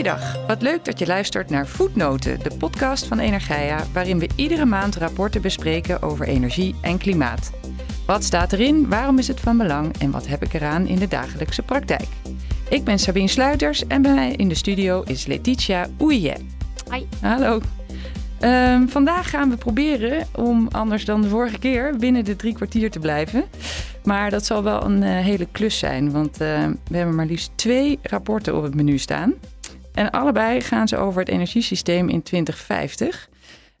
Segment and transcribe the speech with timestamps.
[0.00, 4.64] Goeiedag, wat leuk dat je luistert naar Voetnoten, de podcast van Energia, waarin we iedere
[4.64, 7.50] maand rapporten bespreken over energie en klimaat.
[8.06, 11.08] Wat staat erin, waarom is het van belang en wat heb ik eraan in de
[11.08, 12.08] dagelijkse praktijk?
[12.68, 16.36] Ik ben Sabine Sluiters en bij mij in de studio is Letitia Oeije.
[16.90, 17.04] Hi.
[17.20, 17.60] Hallo.
[18.38, 22.90] Ehm, vandaag gaan we proberen om, anders dan de vorige keer, binnen de drie kwartier
[22.90, 23.44] te blijven.
[24.04, 27.50] Maar dat zal wel een eh, hele klus zijn, want eh, we hebben maar liefst
[27.54, 29.34] twee rapporten op het menu staan.
[30.00, 33.28] En allebei gaan ze over het energiesysteem in 2050.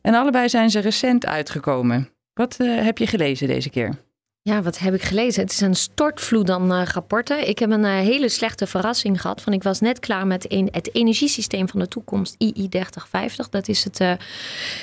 [0.00, 2.08] En allebei zijn ze recent uitgekomen.
[2.32, 3.98] Wat eh, heb je gelezen deze keer?
[4.42, 5.42] Ja, wat heb ik gelezen?
[5.42, 7.48] Het is een stortvloed aan rapporten.
[7.48, 9.40] Ik heb een uh, hele slechte verrassing gehad.
[9.40, 13.48] Van ik was net klaar met een, het energiesysteem van de toekomst, II 3050.
[13.48, 14.12] Dat is het uh,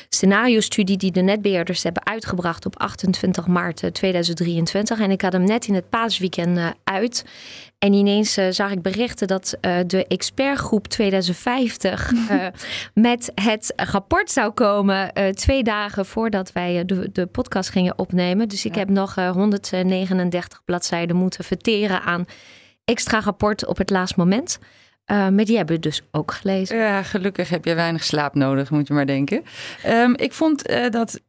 [0.09, 4.99] scenario-studie die de netbeheerders hebben uitgebracht op 28 maart 2023.
[4.99, 7.25] En ik had hem net in het paasweekend uit.
[7.79, 12.47] En ineens uh, zag ik berichten dat uh, de expertgroep 2050 uh,
[13.09, 18.47] met het rapport zou komen twee dagen voordat wij de, de podcast gingen opnemen.
[18.47, 22.25] Dus ik heb nog 139 bladzijden moeten verteren aan
[22.85, 24.59] extra rapport op het laatste moment.
[25.05, 26.77] maar die hebben we dus ook gelezen.
[26.77, 29.43] Ja, gelukkig heb je weinig slaap nodig, moet je maar denken.
[29.87, 31.19] Um, ik vond dat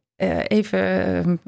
[0.47, 1.39] even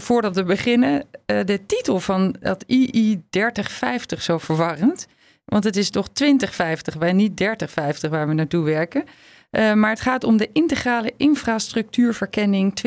[0.00, 5.06] voordat we beginnen, uh, de titel van dat II 3050 zo verwarrend.
[5.44, 9.04] Want het is toch 2050, wij niet 3050 waar we naartoe werken.
[9.50, 12.72] Uh, maar het gaat om de integrale infrastructuurverkenning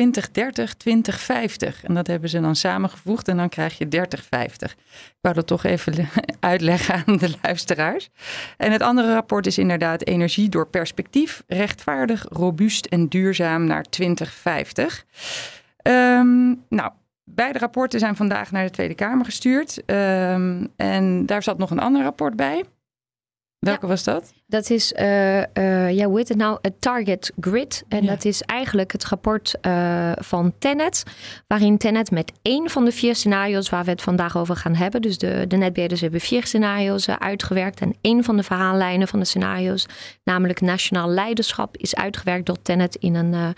[1.82, 4.72] En dat hebben ze dan samengevoegd en dan krijg je 3050.
[4.72, 4.78] Ik
[5.20, 6.08] wou dat toch even
[6.40, 8.08] uitleggen aan de luisteraars.
[8.56, 15.04] En het andere rapport is inderdaad energie door perspectief, rechtvaardig, robuust en duurzaam naar 2050.
[15.82, 16.92] Um, nou,
[17.24, 19.82] beide rapporten zijn vandaag naar de Tweede Kamer gestuurd.
[19.86, 22.64] Um, en daar zat nog een ander rapport bij.
[23.58, 24.32] Welke was dat?
[24.46, 26.58] Dat is, uh, uh, ja, hoe heet het nou?
[26.62, 27.84] Het Target Grid.
[27.88, 28.08] En ja.
[28.08, 31.02] dat is eigenlijk het rapport uh, van Tenet.
[31.46, 35.02] Waarin Tenet met één van de vier scenario's waar we het vandaag over gaan hebben.
[35.02, 37.80] Dus de, de netbeheerders hebben vier scenario's uitgewerkt.
[37.80, 39.86] En één van de verhaallijnen van de scenario's,
[40.24, 43.54] namelijk nationaal leiderschap, is uitgewerkt door Tenet in een,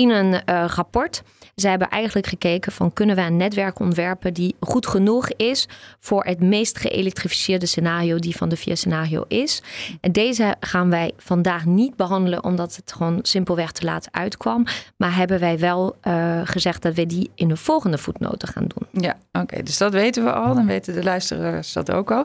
[0.00, 1.22] in een rapport.
[1.54, 5.68] Ze hebben eigenlijk gekeken van kunnen we een netwerk ontwerpen die goed genoeg is
[6.00, 9.62] voor het meest geëlektrificeerde scenario die van de vier scenario is.
[10.00, 14.66] En deze gaan wij vandaag niet behandelen omdat het gewoon simpelweg te laat uitkwam.
[14.96, 19.02] Maar hebben wij wel uh, gezegd dat we die in de volgende voetnoten gaan doen.
[19.02, 19.44] Ja, oké.
[19.44, 20.54] Okay, dus dat weten we al.
[20.54, 22.24] Dan weten de luisteraars dat ook al.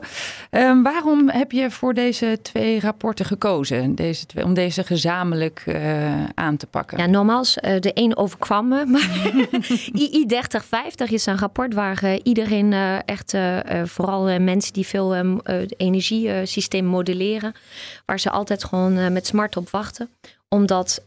[0.50, 3.94] Um, waarom heb je voor deze twee rapporten gekozen?
[3.94, 6.98] Deze twee, om deze gezamenlijk uh, aan te pakken?
[6.98, 8.84] Ja, nogmaals, uh, de een overkwam me.
[8.86, 9.32] Maar
[10.02, 13.34] II 3050 is een rapport waar uh, iedereen uh, echt,
[13.84, 15.40] vooral mensen die veel um,
[15.76, 17.54] energiesysteem modelleren,
[18.04, 20.10] waar ze altijd gewoon met smart op wachten.
[20.48, 21.04] Omdat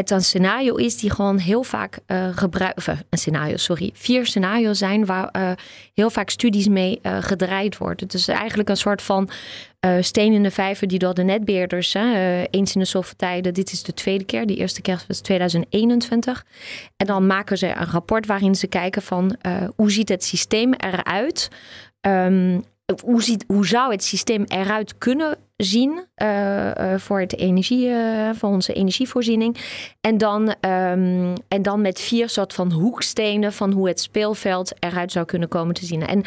[0.00, 2.98] het een scenario is die gewoon heel vaak uh, gebruiken.
[3.10, 3.90] Een scenario, sorry.
[3.94, 5.50] Vier scenario's zijn waar uh,
[5.94, 8.06] heel vaak studies mee gedraaid worden.
[8.06, 9.28] Het is eigenlijk een soort van
[10.00, 11.94] steen in de vijver die door de netbeheerders
[12.50, 13.54] eens in de zoveel tijden.
[13.54, 14.46] Dit is de tweede keer.
[14.46, 16.44] De eerste keer was 2021.
[16.96, 19.36] En dan maken ze een rapport waarin ze kijken van
[19.76, 21.48] hoe ziet het systeem eruit.
[22.00, 22.64] Um,
[23.04, 28.30] hoe, ziet, hoe zou het systeem eruit kunnen zien uh, uh, voor, het energie, uh,
[28.34, 29.56] voor onze energievoorziening.
[30.00, 35.12] En dan, um, en dan met vier soort van hoekstenen van hoe het speelveld eruit
[35.12, 36.06] zou kunnen komen te zien.
[36.06, 36.24] En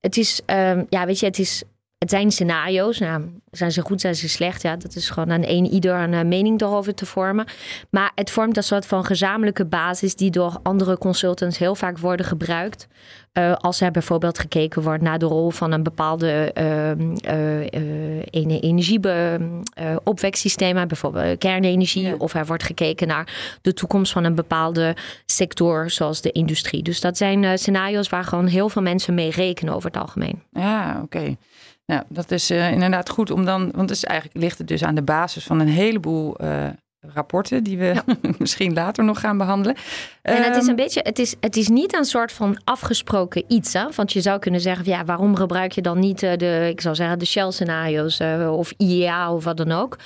[0.00, 1.62] het is, um, ja, weet je, het is.
[2.00, 2.98] Het zijn scenario's.
[2.98, 4.62] Nou, zijn ze goed, zijn ze slecht?
[4.62, 7.46] Ja, dat is gewoon aan één ieder een mening daarover te vormen.
[7.90, 12.26] Maar het vormt een soort van gezamenlijke basis die door andere consultants heel vaak worden
[12.26, 12.88] gebruikt.
[13.32, 16.90] Uh, als er bijvoorbeeld gekeken wordt naar de rol van een bepaalde uh,
[17.34, 17.66] uh,
[18.60, 22.14] energieopweksysteem, bijvoorbeeld kernenergie, ja.
[22.18, 24.96] of er wordt gekeken naar de toekomst van een bepaalde
[25.26, 26.82] sector, zoals de industrie.
[26.82, 30.42] Dus dat zijn scenario's waar gewoon heel veel mensen mee rekenen over het algemeen.
[30.52, 31.16] Ja, oké.
[31.16, 31.36] Okay.
[31.90, 34.94] Nou, dat is inderdaad goed om dan, want het is eigenlijk ligt het dus aan
[34.94, 36.36] de basis van een heleboel
[37.00, 38.04] rapporten die we ja.
[38.38, 39.76] misschien later nog gaan behandelen.
[40.22, 43.72] En het is een beetje, het is, het is niet een soort van afgesproken iets.
[43.72, 43.84] Hè?
[43.94, 47.18] Want je zou kunnen zeggen, ja, waarom gebruik je dan niet de, ik zou zeggen,
[47.18, 48.20] de Shell-scenario's
[48.50, 49.98] of IEA of wat dan ook.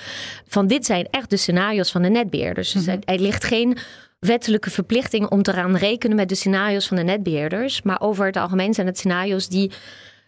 [0.47, 2.71] Van dit zijn echt de scenario's van de netbeheerders.
[2.71, 3.01] Dus mm-hmm.
[3.05, 3.77] er ligt geen
[4.19, 7.81] wettelijke verplichting om te gaan rekenen met de scenario's van de netbeheerders.
[7.81, 9.71] Maar over het algemeen zijn het scenario's die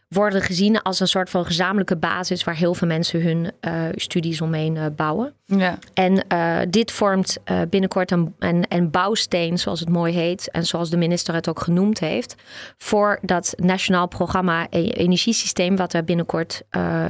[0.07, 4.41] worden gezien als een soort van gezamenlijke basis waar heel veel mensen hun uh, studies
[4.41, 5.33] omheen uh, bouwen.
[5.45, 5.79] Ja.
[5.93, 7.37] En uh, dit vormt
[7.69, 11.59] binnenkort een, een, een, bouwsteen, zoals het mooi heet, en zoals de minister het ook
[11.59, 12.35] genoemd heeft,
[12.77, 16.61] voor dat nationaal programma e energiesysteem, wat er binnenkort,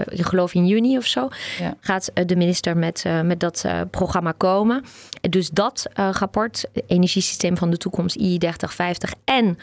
[0.05, 1.27] ik geloof in juni of zo,
[1.59, 1.73] ja.
[1.79, 4.83] gaat de minister met, met dat programma komen.
[5.29, 9.57] Dus dat rapport, energiesysteem van de toekomst, I 3050 en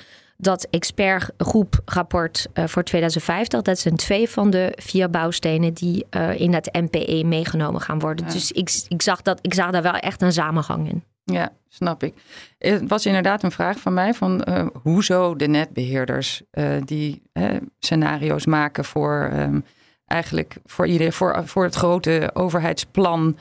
[0.44, 3.62] dat expertgroeprapport uh, voor 2050.
[3.62, 8.26] Dat zijn twee van de vier bouwstenen die uh, in het MPE meegenomen gaan worden.
[8.29, 11.05] Dus ik, ik, zag dat, ik zag daar wel echt een samenhang in.
[11.25, 12.14] Ja, snap ik.
[12.58, 16.43] Het was inderdaad een vraag van mij van uh, hoezo de netbeheerders
[16.85, 17.23] die
[17.79, 19.64] scenario's maken voor um,
[20.06, 23.38] eigenlijk voor, iedereen, voor, voor het grote overheidsplan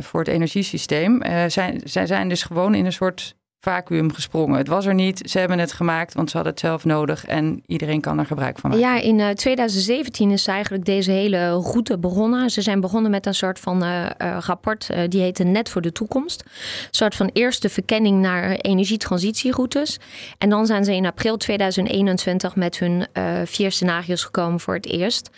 [0.00, 1.22] voor het energiesysteem.
[1.48, 4.58] zijn, zij zijn dus gewoon in een soort vacuüm gesprongen.
[4.58, 5.20] Het was er niet.
[5.30, 8.58] Ze hebben het gemaakt, want ze hadden het zelf nodig en iedereen kan er gebruik
[8.58, 8.86] van maken.
[8.86, 12.50] Ja, in 2017 is eigenlijk deze hele route begonnen.
[12.50, 14.06] Ze zijn begonnen met een soort van uh,
[14.40, 16.42] rapport, uh, die heette Net voor de Toekomst.
[16.42, 19.98] Een soort van eerste verkenning naar energietransitieroutes.
[20.38, 23.06] En dan zijn ze in april 2021 met hun
[23.44, 25.30] vier scenario's gekomen voor het eerst.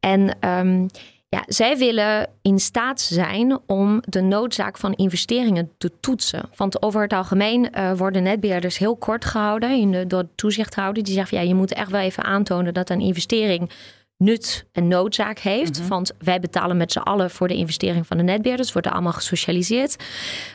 [0.00, 0.88] En um,
[1.30, 6.48] ja, zij willen in staat zijn om de noodzaak van investeringen te toetsen.
[6.56, 11.02] Want over het algemeen uh, worden netbeheerders heel kort gehouden in de, door de toezichthouder.
[11.02, 13.70] Die zegt, ja, je moet echt wel even aantonen dat een investering
[14.16, 15.78] nut en noodzaak heeft.
[15.78, 15.88] Mhm.
[15.88, 18.72] Want wij betalen met z'n allen voor de investering van de netbeheerders.
[18.72, 19.96] Worden allemaal gesocialiseerd.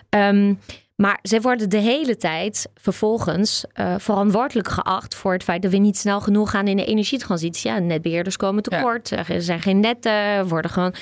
[0.10, 0.60] Um,
[0.96, 5.78] maar zij worden de hele tijd vervolgens uh, verantwoordelijk geacht voor het feit dat we
[5.78, 7.72] niet snel genoeg gaan in de energietransitie.
[7.72, 10.94] Ja, netbeheerders komen tekort, er zijn geen netten, worden gewoon.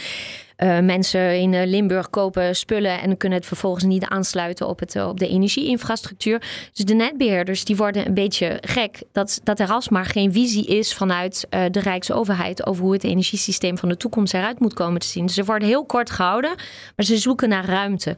[0.57, 4.95] Uh, mensen in uh, Limburg kopen spullen en kunnen het vervolgens niet aansluiten op, het,
[4.95, 6.39] op de energieinfrastructuur.
[6.74, 10.94] Dus de netbeheerders die worden een beetje gek dat, dat er alsmaar geen visie is
[10.94, 15.07] vanuit uh, de Rijksoverheid over hoe het energiesysteem van de toekomst eruit moet komen te
[15.07, 15.25] zien.
[15.25, 16.56] Dus ze worden heel kort gehouden,
[16.96, 18.16] maar ze zoeken naar ruimte.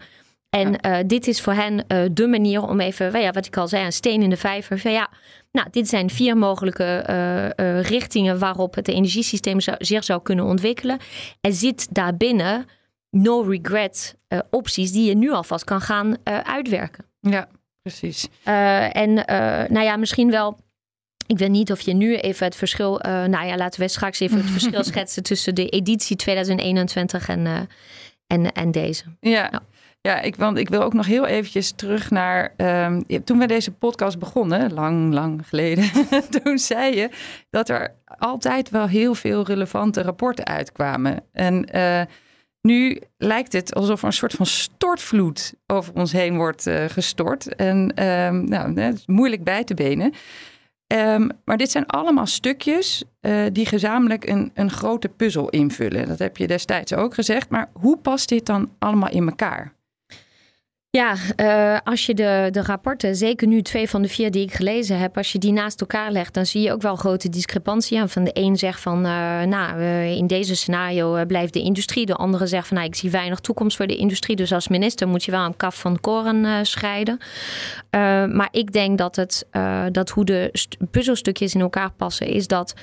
[0.55, 3.67] En uh, dit is voor hen uh, de manier om even, ja, wat ik al
[3.67, 4.79] zei, een steen in de vijver.
[4.79, 5.09] Van, ja,
[5.51, 7.05] nou, dit zijn vier mogelijke
[7.59, 10.99] uh, richtingen waarop het energiesysteem zou, zich zou kunnen ontwikkelen.
[11.41, 12.65] Er zit daarbinnen
[13.09, 14.15] no regret
[14.49, 17.05] opties die je nu alvast kan gaan uitwerken.
[17.19, 17.47] Ja,
[17.81, 18.27] precies.
[18.43, 19.13] en
[19.69, 20.57] nou ja, misschien wel.
[21.27, 22.99] Ik weet niet of je nu even het verschil.
[23.03, 27.67] nou ja, laten we straks even het verschil schetsen tussen de editie 2021 en,
[28.27, 29.03] en, en deze.
[29.19, 29.49] ja.
[29.51, 29.61] ja.
[30.05, 32.53] Ja, ik, want ik wil ook nog heel eventjes terug naar.
[32.57, 35.89] Um, toen we deze podcast begonnen, lang, lang geleden.
[36.43, 37.09] toen zei je
[37.49, 41.23] dat er altijd wel heel veel relevante rapporten uitkwamen.
[41.31, 42.01] En uh,
[42.61, 47.55] nu lijkt het alsof er een soort van stortvloed over ons heen wordt uh, gestort.
[47.55, 50.13] En um, nou, het is moeilijk bij te benen.
[50.87, 56.07] Um, maar dit zijn allemaal stukjes uh, die gezamenlijk een, een grote puzzel invullen.
[56.07, 57.49] Dat heb je destijds ook gezegd.
[57.49, 59.74] Maar hoe past dit dan allemaal in elkaar?
[60.95, 64.53] Ja, uh, als je de, de rapporten, zeker nu twee van de vier die ik
[64.53, 68.05] gelezen heb, als je die naast elkaar legt, dan zie je ook wel grote discrepantie.
[68.05, 72.05] Van de een zegt van, uh, nou, uh, in deze scenario blijft de industrie.
[72.05, 74.35] De andere zegt van, nou, ik zie weinig toekomst voor de industrie.
[74.35, 77.17] Dus als minister moet je wel een kaf van koren scheiden.
[78.31, 79.47] maar ik denk dat, het,
[79.91, 80.51] dat hoe de
[80.91, 82.73] puzzelstukjes in elkaar passen, is dat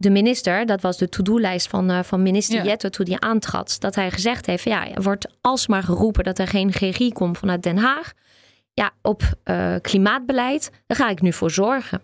[0.00, 2.64] de minister, dat was de to-do-lijst van, uh, van minister ja.
[2.64, 6.48] Jette toen hij aantrad, dat hij gezegd heeft: ja, er wordt alsmaar geroepen dat er
[6.48, 8.12] geen regie komt vanuit Den Haag.
[8.72, 12.02] Ja, op uh, klimaatbeleid, daar ga ik nu voor zorgen.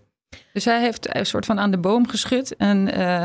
[0.53, 3.25] Dus hij heeft een soort van aan de boom geschud en uh,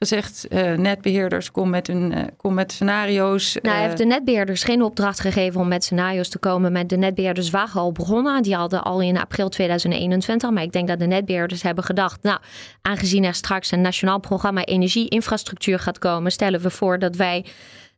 [0.00, 3.58] gezegd: uh, netbeheerders, kom met, een, uh, kom met scenario's.
[3.62, 6.72] Nou, hij heeft de netbeheerders geen opdracht gegeven om met scenario's te komen.
[6.72, 8.42] Met de netbeheerders waren al begonnen.
[8.42, 10.50] Die hadden al in april 2021.
[10.50, 12.38] Maar ik denk dat de netbeheerders hebben gedacht: nou,
[12.82, 17.44] aangezien er straks een nationaal programma energie-infrastructuur gaat komen, stellen we voor dat wij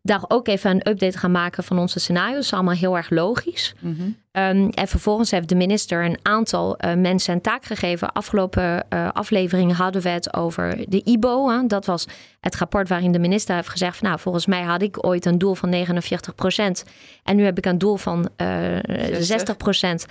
[0.02, 2.52] daar ook even een update gaan maken van onze scenario's.
[2.52, 3.74] Allemaal heel erg logisch.
[3.80, 4.16] Mm -hmm.
[4.42, 8.12] um, en vervolgens heeft de minister een aantal uh, mensen een taak gegeven.
[8.12, 11.50] Afgelopen uh, afleveringen hadden we het over de IBO.
[11.50, 11.66] Hè.
[11.66, 12.06] Dat was
[12.40, 13.96] het rapport waarin de minister heeft gezegd...
[13.96, 16.84] Van, nou, volgens mij had ik ooit een doel van 49 procent.
[17.22, 18.76] En nu heb ik een doel van uh,
[19.18, 20.06] 60 procent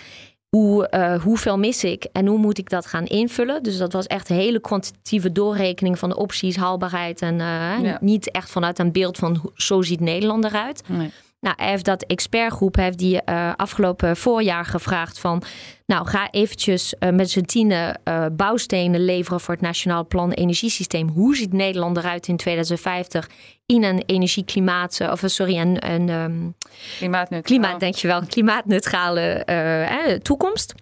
[0.58, 3.64] hoe, uh, hoeveel mis ik en hoe moet ik dat gaan invullen.
[3.64, 7.22] Dus dat was echt een hele kwantitatieve doorrekening van de opties, haalbaarheid.
[7.22, 7.40] En uh,
[7.82, 7.98] ja.
[8.02, 10.84] niet echt vanuit een beeld van hoe, zo ziet Nederland eruit.
[10.88, 11.12] Nee.
[11.42, 15.44] Nou, hij heeft dat expertgroep heeft die uh, afgelopen voorjaar gevraagd van...
[15.86, 21.10] nou, ga eventjes uh, met z'n tienen uh, bouwstenen leveren voor het Nationaal Plan Energiesysteem.
[21.10, 23.30] Hoe ziet Nederland eruit in 2050
[23.66, 25.02] in een energie-klimaat...
[25.12, 25.92] of sorry, een...
[25.92, 26.56] een um,
[26.98, 27.58] klimaatneutraal.
[27.58, 28.22] Klimaat, dankjewel.
[28.26, 30.74] Klimaatneutrale toekomst.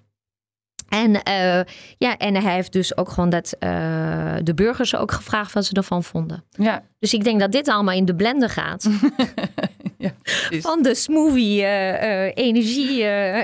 [0.90, 1.62] En, uh,
[1.98, 3.70] ja, en hij heeft dus ook gewoon dat uh,
[4.44, 6.44] de burgers ook gevraagd wat ze ervan vonden.
[6.52, 6.84] Ja.
[7.00, 8.90] Dus ik denk dat dit allemaal in de blender gaat.
[9.98, 10.12] ja,
[10.60, 12.98] Van de smoothie uh, energie,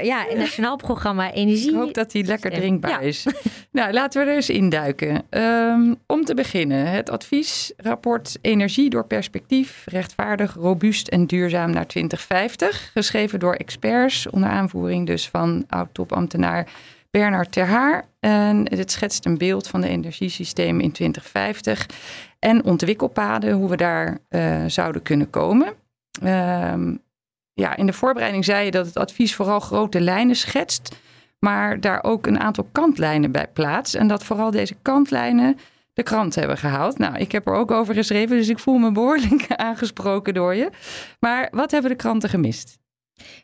[0.04, 1.70] ja, nationaal programma energie.
[1.70, 3.00] Ik hoop dat die lekker drinkbaar ja.
[3.00, 3.26] is.
[3.72, 5.24] nou, laten we er eens induiken.
[5.30, 12.92] Um, om te beginnen, het adviesrapport Energie door perspectief, rechtvaardig, robuust en duurzaam naar 2050.
[12.94, 16.68] Geschreven door experts, onder aanvoering dus van oud-topambtenaar
[17.16, 18.06] Bernard Terhaar.
[18.20, 21.86] En het schetst een beeld van de energiesystemen in 2050
[22.40, 25.68] en ontwikkelpaden, hoe we daar uh, zouden kunnen komen.
[26.24, 27.00] Um,
[27.54, 30.96] ja, in de voorbereiding zei je dat het advies vooral grote lijnen schetst,
[31.40, 33.96] maar daar ook een aantal kantlijnen bij plaatst.
[33.96, 35.58] En dat vooral deze kantlijnen
[35.94, 36.98] de krant hebben gehaald.
[36.98, 40.70] Nou, ik heb er ook over geschreven, dus ik voel me behoorlijk aangesproken door je.
[41.20, 42.78] Maar wat hebben de kranten gemist?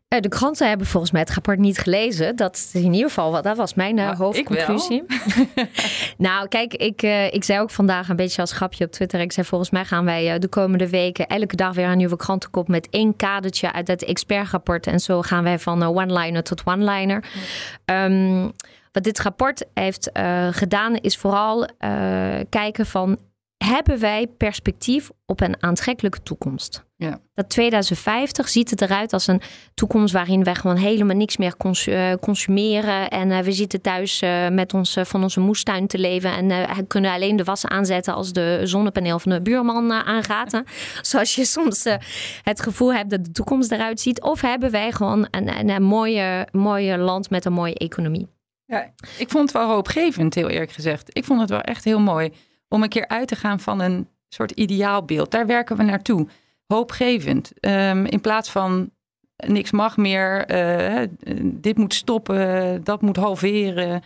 [0.07, 2.35] Eh, de kranten hebben volgens mij het rapport niet gelezen.
[2.35, 5.03] Dat in ieder geval, dat was mijn uh, hoofdconclusie.
[6.17, 9.19] nou, kijk, ik, uh, ik zei ook vandaag een beetje als grapje op Twitter.
[9.19, 12.67] Ik zei volgens mij gaan wij de komende weken elke dag weer een nieuwe krantenkop
[12.67, 14.87] met één kadertje uit het expertrapport.
[14.87, 17.23] En zo gaan wij van one-liner tot one-liner.
[17.85, 18.51] Um,
[18.91, 20.09] wat dit rapport heeft
[20.51, 21.67] gedaan is vooral
[22.49, 23.19] kijken van
[23.57, 26.85] hebben wij perspectief op een aantrekkelijke toekomst.
[27.01, 27.19] Ja.
[27.33, 29.41] Dat 2050 ziet het eruit als een
[29.73, 33.09] toekomst waarin wij gewoon helemaal niks meer eh, consumeren.
[33.09, 36.31] En uh, we zitten thuis uh, met ons, van onze moestuin te leven.
[36.31, 40.61] En kunnen alleen de was aanzetten als de zonnepaneel van de buurman aangaat.
[41.01, 41.83] Zoals je soms
[42.43, 44.21] het gevoel hebt dat de toekomst eruit ziet.
[44.21, 48.27] Of hebben wij gewoon een, een, een mooie, mooie land met een mooie economie.
[48.65, 51.17] Ja, ik vond het wel hoopgevend, heel eerlijk gezegd.
[51.17, 52.33] Ik vond het wel echt heel mooi
[52.67, 55.31] om een keer uit te gaan van een soort ideaalbeeld.
[55.31, 56.27] Daar werken we naartoe.
[56.71, 57.51] Hoopgevend.
[57.59, 58.91] Um, in plaats van
[59.35, 61.07] niks mag meer, uh,
[61.43, 64.01] dit moet stoppen, dat moet halveren.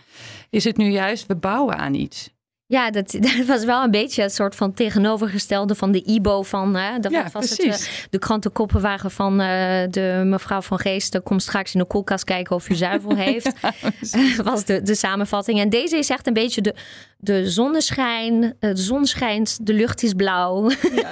[0.50, 2.34] Is het nu juist, we bouwen aan iets.
[2.68, 6.74] Ja, dat, dat, was wel een beetje het soort van tegenovergestelde van de IBO van.
[6.74, 7.86] Hè, dat ja, was precies.
[7.86, 11.22] het, uh, de krantenkoppen waren van uh, de mevrouw van Geest.
[11.22, 13.52] Kom straks in de koelkast kijken of u zuivel heeft.
[14.00, 15.60] ja, was de, de samenvatting.
[15.60, 16.74] En deze is echt een beetje de,
[17.16, 18.56] de zonneschijn.
[18.58, 20.70] De zon schijnt, de lucht is blauw.
[20.96, 21.08] Ja.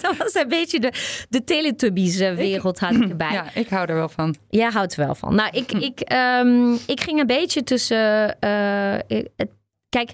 [0.00, 0.92] dat was een beetje de,
[1.28, 3.32] de Teletubbies-wereld had ik erbij.
[3.32, 4.36] Ja, ik hou er wel van.
[4.50, 5.34] Jij houdt er wel van.
[5.34, 8.36] Nou, ik, ik, um, ik ging een beetje tussen.
[8.40, 9.22] Uh,
[9.88, 10.12] kijk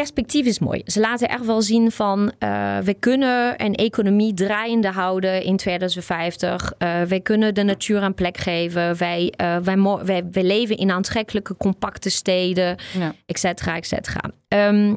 [0.00, 0.82] perspectief is mooi.
[0.84, 6.72] Ze laten echt wel zien van uh, we kunnen een economie draaiende houden in 2050.
[6.78, 8.96] Uh, wij kunnen de natuur een plek geven.
[8.96, 13.14] Wij, uh, wij, wij, wij, leven in aantrekkelijke, compacte steden, ja.
[13.26, 14.30] et cetera, et cetera.
[14.48, 14.96] Um,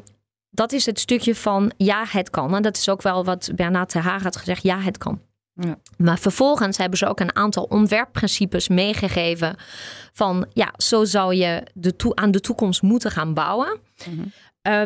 [0.50, 2.54] dat is het stukje van ja, het kan.
[2.54, 4.62] En dat is ook wel wat Bernard de Haag had gezegd.
[4.62, 5.20] Ja, het kan.
[5.54, 5.78] Ja.
[5.96, 9.56] Maar vervolgens hebben ze ook een aantal ontwerpprincipes meegegeven.
[10.12, 13.78] Van ja, zo zou je de aan de toekomst moeten gaan bouwen.
[14.06, 14.32] Mm -hmm.
[14.68, 14.82] Uh,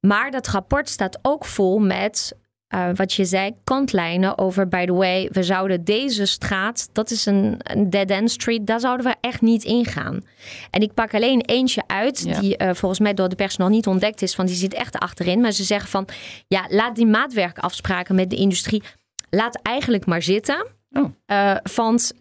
[0.00, 2.40] maar dat rapport staat ook vol met
[2.74, 7.26] uh, wat je zei, kantlijnen over, by the way, we zouden deze straat, dat is
[7.26, 10.24] een, een dead-end street, daar zouden we echt niet ingaan.
[10.70, 12.40] En ik pak alleen eentje uit, Ja.
[12.40, 14.98] die uh, volgens mij door de pers nog niet ontdekt is, want die zit echt
[14.98, 15.40] achterin.
[15.40, 16.08] Maar ze zeggen van,
[16.48, 18.82] ja, laat die maatwerkafspraken met de industrie,
[19.30, 20.66] laat eigenlijk maar zitten.
[20.90, 21.04] Oh.
[21.26, 22.12] Uh, want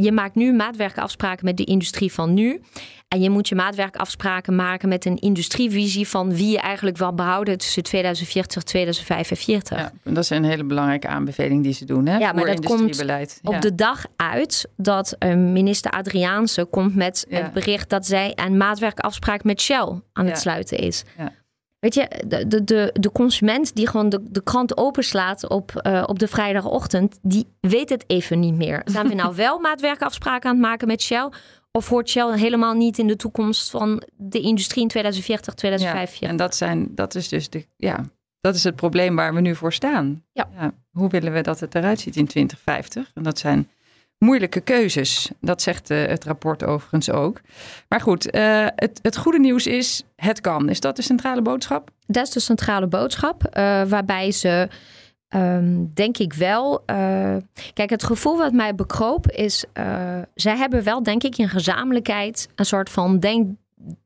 [0.00, 2.60] je maakt nu maatwerkafspraken met de industrie van nu.
[3.08, 7.58] En je moet je maatwerkafspraken maken met een industrievisie van wie je eigenlijk wil behouden
[7.58, 9.78] tussen 2040 en 2045.
[9.78, 13.02] Ja, dat is een hele belangrijke aanbeveling die ze doen hè, Ja, maar dat komt
[13.42, 17.36] op de dag uit dat uh, minister Adriaanse komt met Ja.
[17.36, 21.04] het bericht dat zij een maatwerkafspraak met Shell aan het sluiten is.
[21.18, 21.32] Ja.
[21.78, 26.02] Weet je, de, de, de, de consument die gewoon de, de krant openslaat op, uh,
[26.06, 28.82] op de vrijdagochtend, die weet het even niet meer.
[28.84, 31.28] Zijn we nou wel maatwerkafspraken aan het maken met Shell?
[31.76, 36.20] Of hoort Shell helemaal niet in de toekomst van de industrie in 2040, 2045?
[36.20, 38.04] Ja, en dat, zijn, dat is dus de, ja,
[38.40, 40.24] dat is het probleem waar we nu voor staan.
[40.32, 40.72] Ja.
[40.90, 43.10] hoe willen we dat het eruit ziet in 2050?
[43.14, 43.68] En dat zijn
[44.18, 45.30] moeilijke keuzes.
[45.40, 47.40] Dat zegt uh, het rapport overigens ook.
[47.88, 50.68] Maar goed, uh, het, het goede nieuws is, het kan.
[50.68, 51.90] Is dat de centrale boodschap?
[52.06, 53.50] Dat is de centrale boodschap, uh,
[53.84, 54.68] waarbij ze
[55.34, 56.82] Um, denk ik wel.
[56.90, 57.36] Uh,
[57.72, 59.64] kijk, het gevoel wat mij bekroop is.
[59.74, 63.48] Uh, zij hebben wel, denk ik, in gezamenlijkheid een soort van denk,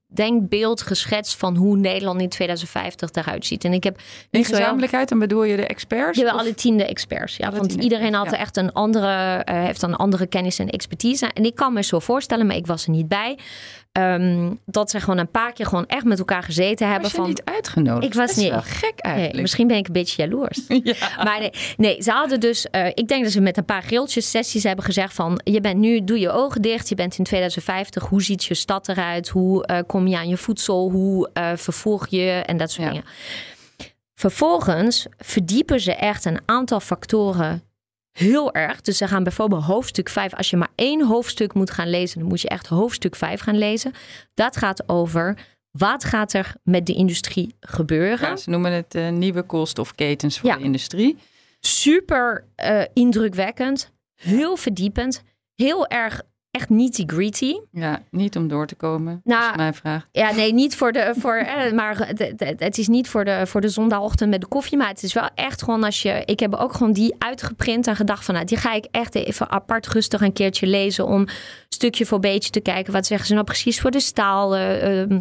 [0.07, 3.65] denkbeeld geschetst van hoe Nederland in 2050 eruit ziet.
[3.65, 4.00] En ik heb
[4.31, 6.19] in gezamenlijkheid, dan bedoel je de experts?
[6.19, 7.37] Ja, alle tiende experts.
[7.37, 11.27] Ja, want iedereen had echt een andere, uh, heeft een andere kennis en expertise.
[11.27, 13.39] En ik kan me zo voorstellen, maar ik was er niet bij.
[13.99, 17.02] Um, dat ze gewoon een paar keer gewoon echt met elkaar gezeten hebben.
[17.02, 18.04] Was je van, niet uitgenodigd?
[18.04, 18.50] Ik was niet.
[18.50, 19.32] Wel gek eigenlijk.
[19.32, 20.61] Nee, misschien ben ik een beetje jaloers.
[20.82, 20.94] ja.
[21.25, 22.66] Maar nee, nee, ze hadden dus.
[22.73, 25.40] Uh, ik denk dat ze met een paar griltjes sessies hebben gezegd van.
[25.44, 26.88] Je bent nu, doe je ogen dicht.
[26.88, 28.04] Je bent in 2050.
[28.04, 29.28] Hoe ziet je stad eruit?
[29.28, 30.90] Hoe uh, kom je aan je voedsel?
[30.90, 32.92] Hoe uh, vervoer je en dat soort ja.
[32.92, 33.06] dingen.
[34.14, 37.70] Vervolgens verdiepen ze echt een aantal factoren
[38.12, 38.81] heel erg.
[38.81, 40.35] Dus ze gaan bijvoorbeeld hoofdstuk 5.
[40.35, 43.59] Als je maar één hoofdstuk moet gaan lezen, dan moet je echt hoofdstuk 5 gaan
[43.59, 43.93] lezen.
[44.35, 45.38] Dat gaat over
[45.71, 48.29] wat gaat er met de industrie gebeuren.
[48.29, 50.57] Ja, ze noemen het uh, nieuwe koolstofketens voor Ja.
[50.57, 51.17] de industrie.
[51.61, 55.23] Super eh, indrukwekkend, heel verdiepend,
[55.55, 57.54] heel erg echt nitty-gritty.
[57.71, 59.21] Ja, niet om door te komen.
[59.25, 60.09] Nou, mijn vraag.
[60.12, 61.14] Ja, nee, niet voor de.
[61.19, 62.09] Voor, eh, maar
[62.57, 64.78] het, is niet voor de, voor de zondagochtend met de koffie.
[64.78, 66.23] Maar het is wel echt gewoon als je.
[66.25, 68.35] Ik heb ook gewoon die uitgeprint en gedacht van.
[68.35, 71.07] Nou, die ga ik echt even apart rustig een keertje lezen.
[71.07, 71.26] Om
[71.69, 72.92] stukje voor beetje te kijken.
[72.92, 74.57] Wat zeggen ze nou precies voor de staal.
[74.57, 75.21] ehm,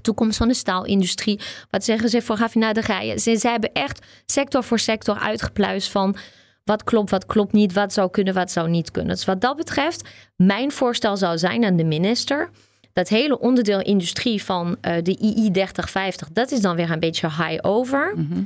[0.00, 1.40] Toekomst van de staalindustrie.
[1.70, 3.18] Wat zeggen ze voor raffinaderijen?
[3.18, 6.16] Ze, ze hebben echt sector voor sector uitgepluist van
[6.64, 9.14] wat klopt, wat klopt niet, wat zou kunnen, wat zou niet kunnen.
[9.14, 12.50] Dus wat dat betreft, mijn voorstel zou zijn aan de minister.
[12.92, 17.26] Dat hele onderdeel industrie van eh, de II 3050, dat is dan weer een beetje
[17.28, 18.12] high over.
[18.16, 18.42] Mhm.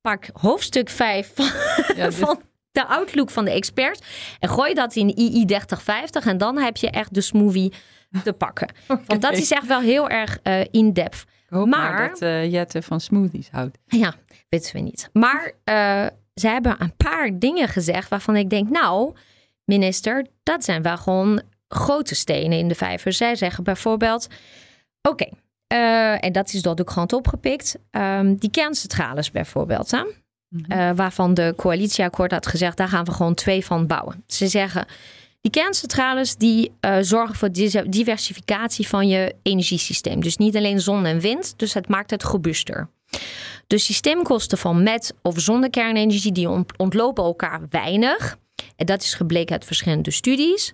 [0.00, 1.44] Pak hoofdstuk 5 van,
[1.96, 2.40] Ja, dus- van
[2.72, 4.00] de outlook van de experts
[4.38, 7.72] en gooi dat in II 3050 en dan heb je echt de smoothie
[8.24, 8.72] te pakken.
[9.06, 11.24] Want dat is echt wel heel erg eh, in-depth.
[11.48, 13.78] Maar, maar- dat eh, Jette van smoothies houdt.
[13.86, 14.14] Ja,
[14.48, 15.10] weten we niet.
[15.12, 15.52] Maar
[16.40, 19.14] ze hebben een paar dingen gezegd waarvan ik denk, nou,
[19.64, 23.12] minister, dat zijn wel gewoon grote stenen in de vijver.
[23.12, 24.26] Zij zeggen bijvoorbeeld,
[25.02, 25.28] oké,
[25.66, 30.04] eh, en dat is door de krant opgepikt, ehm, die kerncentrales bijvoorbeeld, hè?
[30.68, 34.22] Eh, waarvan de coalitieakkoord had gezegd, daar gaan we gewoon twee van bouwen.
[34.26, 34.86] Ze zeggen,
[35.40, 37.52] die kerncentrales die eh, zorgen voor
[37.88, 40.22] diversificatie van je energiesysteem.
[40.22, 42.88] Dus niet alleen zon en wind, dus het maakt het robuuster.
[43.70, 48.38] De systeemkosten van met of zonder kernenergie die ont- ontlopen elkaar weinig.
[48.76, 50.72] En dat is gebleken uit verschillende studies.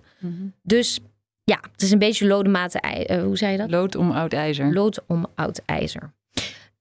[0.63, 0.99] Dus
[1.43, 2.81] ja, het is een beetje lodematen.
[2.81, 3.69] ei- eh, hoe zei je dat?
[3.69, 4.73] Lood om oud ijzer.
[4.73, 6.13] Lood om oud ijzer.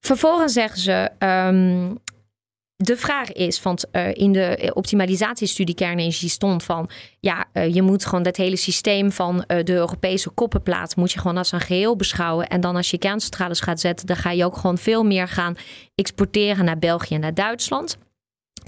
[0.00, 1.10] Vervolgens zeggen ze.
[1.18, 1.94] ehm,
[2.76, 6.90] de vraag is, want eh, in de optimalisatiestudie kernenergie stond van,
[7.20, 11.18] ja, eh, je moet gewoon dat hele systeem van eh, de Europese koppenplaat moet je
[11.18, 12.46] gewoon als een geheel beschouwen.
[12.46, 15.56] En dan als je kerncentrales gaat zetten, dan ga je ook gewoon veel meer gaan
[15.94, 17.98] exporteren naar België en naar Duitsland.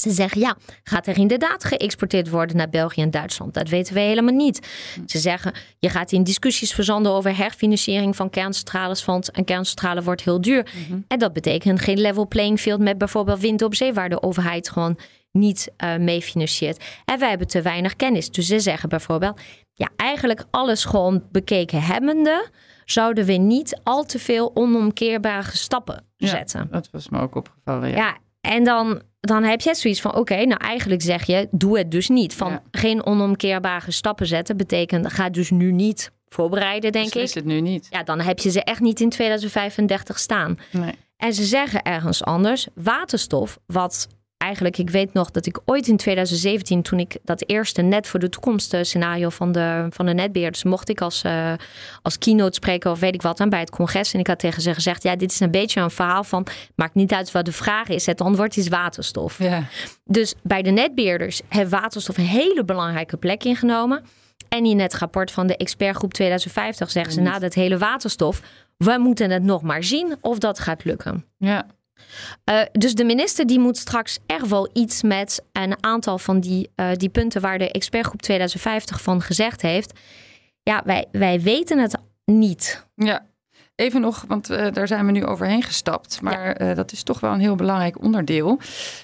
[0.03, 3.55] Ze zeggen ja, gaat er inderdaad geëxporteerd worden naar België en Duitsland?
[3.55, 4.69] Dat weten we helemaal niet.
[5.07, 10.23] Ze zeggen je gaat in discussies verzanden over herfinanciering van kerncentrales, want een kerncentrale wordt
[10.23, 10.67] heel duur.
[11.09, 14.71] En dat betekent geen level playing field met bijvoorbeeld wind op zee, waar de overheid
[14.71, 14.99] gewoon
[15.33, 16.85] niet eh mee financiert.
[17.05, 18.31] En wij hebben te weinig kennis.
[18.31, 19.41] Dus ze zeggen bijvoorbeeld,
[19.73, 22.49] ja, eigenlijk alles gewoon bekeken hebbende,
[22.85, 26.69] zouden we niet al te veel onomkeerbare stappen Ja, zetten.
[26.71, 27.89] Dat was me ook opgevallen.
[27.89, 27.97] Ja.
[27.97, 31.90] Ja, en dan, dan heb je zoiets van: oké, nou eigenlijk zeg je, doe het
[31.90, 32.35] dus niet.
[32.35, 32.62] Van Ja.
[32.70, 37.35] geen onomkeerbare stappen zetten betekent, ga dus nu niet voorbereiden, denk Beslis ik.
[37.35, 37.87] het nu niet.
[37.90, 40.59] Ja, dan heb je ze echt niet in 2035 staan.
[40.72, 40.92] Nee.
[41.16, 45.96] En ze zeggen ergens anders, waterstof, wat eigenlijk, ik weet nog dat ik ooit in
[45.96, 50.14] 2017, toen ik dat eerste net voor de toekomst eh, scenario van de, van de
[50.14, 51.53] netbeheerders, mocht ik als, eh,
[52.03, 54.14] als keynote spreker of weet ik wat aan bij het congres.
[54.14, 56.94] En ik had tegen ze gezegd, ja, dit is een beetje een verhaal van, maakt
[56.94, 59.38] niet uit wat de vraag is, het antwoord is waterstof.
[59.38, 59.62] Ja.
[60.05, 64.05] Dus bij de netbeheerders heeft waterstof een hele belangrijke plek ingenomen.
[64.48, 68.42] En in het rapport van de expertgroep 2050 zeggen ze, na dat hele waterstof,
[68.77, 71.24] we moeten het nog maar zien of dat gaat lukken.
[71.38, 71.66] ja.
[72.45, 76.71] Eh, dus de minister die moet straks echt wel iets met een aantal van die,
[76.75, 80.01] eh, die punten waar de expertgroep 2050 van gezegd heeft.
[80.63, 82.87] Ja, wij, wij weten het niet.
[82.95, 83.27] Ja,
[83.75, 86.21] even nog, want eh, daar zijn we nu overheen gestapt.
[86.23, 88.59] Maar dat is toch wel een heel belangrijk onderdeel.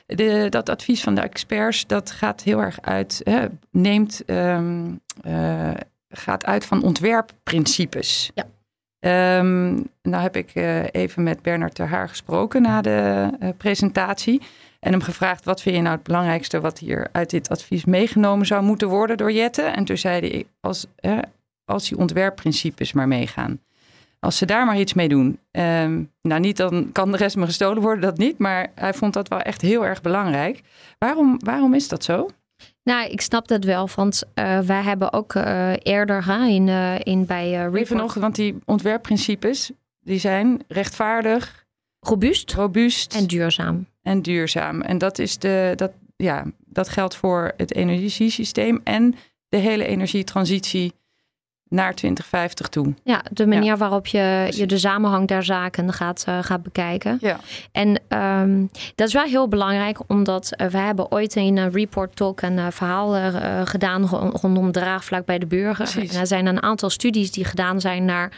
[0.06, 5.74] De, dat advies van de experts, dat gaat heel erg uit, hè, neemt, ehm, eh,
[6.08, 8.30] gaat uit van ontwerpprincipes.
[8.34, 8.46] Ja.
[9.04, 14.40] Ehm, nou heb ik eh, even met Bernard ter Haar gesproken na de eh, presentatie.
[14.80, 18.46] En hem gevraagd, wat vind je nou het belangrijkste wat hier uit dit advies meegenomen
[18.46, 19.62] zou moeten worden door Jette?
[19.62, 21.18] En toen zei hij, als, hè,
[21.64, 23.60] als die ontwerpprincipes maar meegaan.
[24.20, 25.38] Als ze daar maar iets mee doen.
[25.50, 28.38] Ehm, nou, niet dan kan de rest me gestolen worden, dat niet.
[28.38, 30.60] Maar hij vond dat wel echt heel erg belangrijk.
[30.98, 32.28] Waarom, waarom is dat zo?
[32.84, 36.94] Nou, ik snap dat wel, want eh, wij hebben ook eh, eerder hè, in, eh,
[37.02, 39.70] in bij eh Even Report- nog, want die ontwerpprincipes,
[40.00, 41.66] die zijn rechtvaardig,
[42.00, 43.86] robuust, robuust en duurzaam.
[44.02, 44.80] En duurzaam.
[44.80, 49.14] En dat, is de, dat, ja, dat geldt voor het energiesysteem en
[49.48, 50.92] de hele energietransitie
[51.74, 52.94] naar 2050 toe.
[53.04, 57.18] Ja, de manier waarop je, je de samenhang der zaken gaat, uh, gaat bekijken.
[57.20, 57.40] Ja.
[57.72, 62.16] En um, dat is wel heel belangrijk, omdat uh, we hebben ooit in een report
[62.16, 63.32] talk een verhaal
[63.64, 64.06] gedaan
[64.40, 65.74] rondom draagvlak bij de burger.
[65.92, 66.14] Precies.
[66.14, 68.32] En er zijn een aantal studies die gedaan zijn naar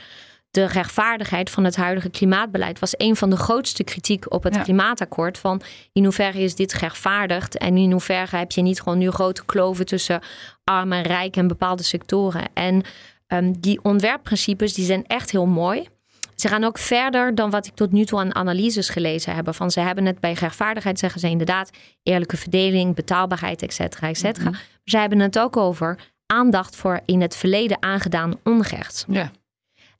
[0.57, 4.62] de rechtvaardigheid van het huidige klimaatbeleid was een van de grootste kritiek op het Ja.
[4.62, 5.38] klimaatakkoord.
[5.38, 5.61] Van
[5.92, 9.87] in hoeverre is dit gerechtvaardigd en in hoeverre heb je niet gewoon nu grote kloven
[9.87, 10.20] tussen
[10.64, 12.42] arm en rijk en bepaalde sectoren.
[12.55, 12.83] En
[13.26, 15.88] ehm, die ontwerpprincipes die zijn echt heel mooi.
[16.34, 19.54] Ze gaan ook verder dan wat ik tot nu toe aan analyses gelezen heb.
[19.54, 21.70] Van ze hebben het bij rechtvaardigheid, zeggen ze inderdaad,
[22.02, 24.50] eerlijke verdeling, betaalbaarheid, et cetera, et cetera.
[24.50, 29.04] Maar ze hebben het ook over aandacht voor in het verleden aangedaan onrecht.
[29.08, 29.30] Ja.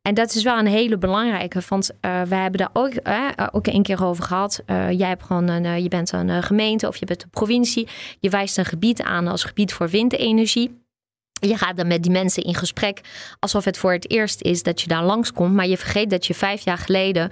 [0.03, 3.67] En dat is wel een hele belangrijke, want uh, wij hebben daar ook, uh, ook
[3.67, 4.63] een keer over gehad.
[4.67, 7.89] Uh, jij hebt gewoon een, je bent een gemeente of je bent een provincie.
[8.21, 10.86] Je wijst een gebied aan als gebied voor windenergie.
[11.41, 13.01] Je gaat dan met die mensen in gesprek
[13.39, 15.55] alsof het voor het eerst is dat je daar langskomt.
[15.55, 17.31] Maar je vergeet dat je vijf jaar geleden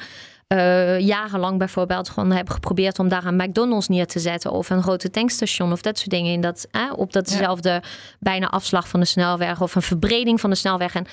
[0.48, 4.82] uh, jarenlang bijvoorbeeld gewoon hebben geprobeerd om daar een McDonald's neer te zetten of een
[4.82, 7.82] grote tankstation of dat soort dingen in dat, eh, op datzelfde ja.
[8.20, 10.94] bijna afslag van de snelweg of een verbreding van de snelweg.
[10.94, 11.06] En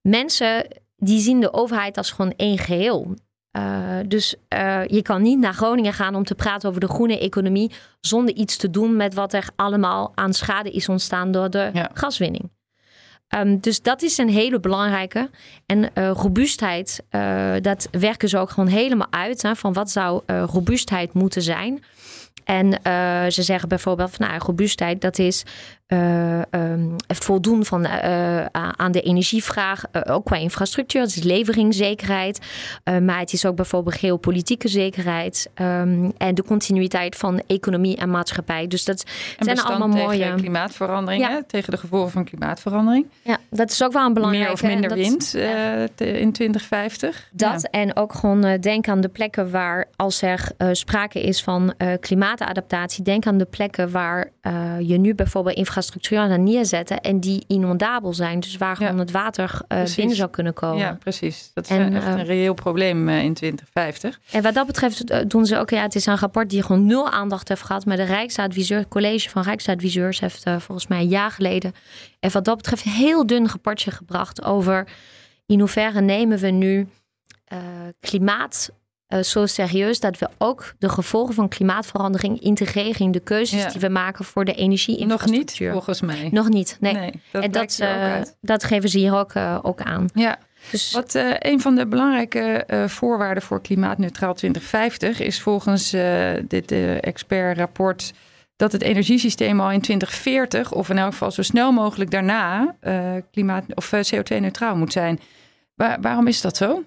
[0.00, 3.16] mensen die zien de overheid als gewoon één geheel.
[3.56, 7.18] Uh, dus uh, je kan niet naar Groningen gaan om te praten over de groene
[7.18, 11.70] economie zonder iets te doen met wat er allemaal aan schade is ontstaan door de
[11.72, 11.90] Ja.
[11.94, 12.50] gaswinning.
[13.38, 15.30] Um, dus dat is een hele belangrijke.
[15.66, 17.04] En uh, robuustheid,
[17.60, 19.42] dat werken ze ook gewoon helemaal uit.
[19.42, 21.84] Hè, van wat zou robuustheid moeten zijn?
[22.44, 22.72] En
[23.32, 25.44] ze zeggen bijvoorbeeld van nou, robuustheid, dat is
[25.92, 28.44] uh, um, het voldoen van, uh,
[28.76, 31.00] aan de energievraag, ook qua infrastructuur.
[31.00, 32.38] Het is leveringszekerheid,
[33.02, 38.66] maar het is ook bijvoorbeeld geopolitieke zekerheid um, en de continuïteit van economie en maatschappij.
[38.66, 39.04] Dus dat
[39.38, 40.34] En zijn allemaal tegen mooie.
[40.34, 41.30] klimaatverandering, Ja.
[41.30, 41.42] hè?
[41.44, 43.06] tegen de gevolgen van klimaatverandering.
[43.22, 44.46] Ja, dat is ook wel een belangrijke.
[44.66, 47.28] Meer of minder dat- wind eh, in 2050.
[47.32, 47.80] Dat Ja.
[47.80, 53.26] en ook gewoon denk aan de plekken waar, als er sprake is van klimaatadaptatie, denk
[53.26, 54.30] aan de plekken waar
[54.80, 55.74] je nu bijvoorbeeld infrastructuur
[56.30, 58.40] aan neerzetten en die inondabel zijn.
[58.40, 58.86] Dus waar Ja.
[58.86, 60.78] gewoon het water uh, binnen zou kunnen komen.
[60.78, 61.50] Ja, precies.
[61.54, 64.20] Dat is En, echt eh, een reëel probleem eh, in 2050.
[64.30, 66.86] En wat dat betreft uh, doen ze ook, ja, het is een rapport die gewoon
[66.86, 67.84] nul aandacht heeft gehad.
[67.84, 71.74] Maar de Rijksadviseur, het college van Rijksadviseurs heeft uh, volgens mij een jaar geleden.
[72.20, 74.88] En wat dat betreft een heel dun rapportje gebracht over
[75.46, 76.88] in hoeverre nemen we nu
[77.52, 77.58] uh,
[78.00, 78.70] klimaat
[79.08, 83.68] uh, zo serieus dat we ook de gevolgen van klimaatverandering integreren in de keuzes Ja.
[83.68, 85.72] die we maken voor de Nog niet, energieinfrastructuur.
[85.72, 86.28] volgens mij.
[86.32, 86.92] Nog niet, nee.
[86.94, 88.36] Nee, dat en dat, uh, uit.
[88.40, 90.06] dat geven ze hier ook, uh, ook aan.
[90.14, 90.38] Ja,
[90.70, 95.90] Dus wat een van de belangrijke voorwaarden voor klimaatneutraal 2050 is volgens
[96.48, 98.12] dit expertrapport
[98.56, 102.76] dat het energiesysteem al in 2040 of in elk geval zo snel mogelijk daarna
[103.32, 105.20] klimaat of CO2-neutraal moet zijn.
[105.74, 106.82] Waar, waarom is dat zo?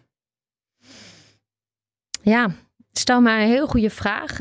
[2.29, 2.51] Ja,
[2.91, 4.37] stel maar een heel goede vraag.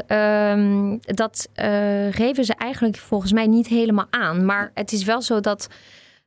[0.53, 1.67] Um, dat uh,
[2.11, 4.45] geven ze eigenlijk volgens mij niet helemaal aan.
[4.45, 5.69] Maar het is wel zo dat,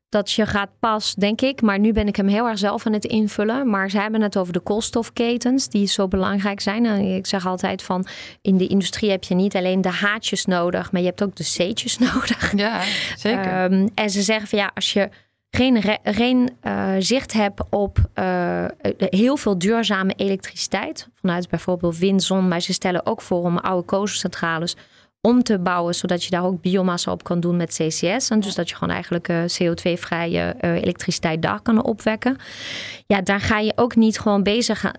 [0.10, 1.62] dat je gaat pas, denk ik.
[1.62, 3.70] Maar nu ben ik hem heel erg zelf aan het invullen.
[3.70, 6.86] Maar ze hebben het over de koolstofketens, die zo belangrijk zijn.
[6.86, 8.06] En ik zeg altijd van
[8.42, 11.44] in de industrie heb je niet alleen de haatjes nodig, maar je hebt ook de
[11.44, 12.56] C'tjes nodig.
[12.56, 12.82] Ja,
[13.18, 13.72] zeker.
[13.72, 15.10] Um, en ze zeggen van ja, als je
[15.52, 18.66] geen, geen uh, zicht hebt op uh,
[18.98, 21.08] heel veel duurzame elektriciteit.
[21.16, 22.48] Vanuit bijvoorbeeld wind, zon.
[22.48, 24.76] Maar ze stellen ook voor om oude kolencentrales
[25.22, 25.96] om te bouwen.
[25.96, 28.30] Zodat je daar ook biomassa op kan doen met CCS.
[28.30, 32.38] En dus dat je gewoon eigenlijk uh, CO2-vrije elektriciteit daar kan opwekken.
[33.08, 34.92] Ja, daar ga je ook niet gewoon bezig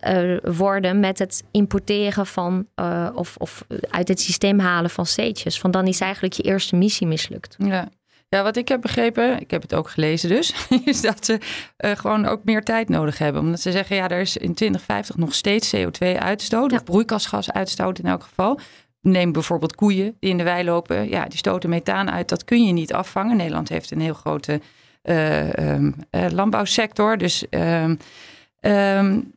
[0.42, 2.66] worden met het importeren van...
[3.14, 5.60] of, of uit het systeem halen van steetjes.
[5.60, 7.56] Want dan is eigenlijk je eerste missie mislukt.
[7.58, 7.88] Ja.
[8.32, 11.38] Ja, wat ik heb begrepen, ik heb het ook gelezen dus, is dat ze
[11.78, 13.42] uh, gewoon ook meer tijd nodig hebben.
[13.42, 16.76] Omdat ze zeggen, ja, er is in 2050 nog steeds CO2-uitstoot, Ja.
[16.76, 18.60] of broeikasgasuitstoot in elk geval.
[19.00, 22.64] Neem bijvoorbeeld koeien die in de wei lopen, ja, die stoten methaan uit, dat kun
[22.66, 23.36] je niet afvangen.
[23.36, 24.60] Nederland heeft een heel grote
[25.02, 27.98] uh, um, uh, landbouwsector, dus um,
[28.60, 29.32] um,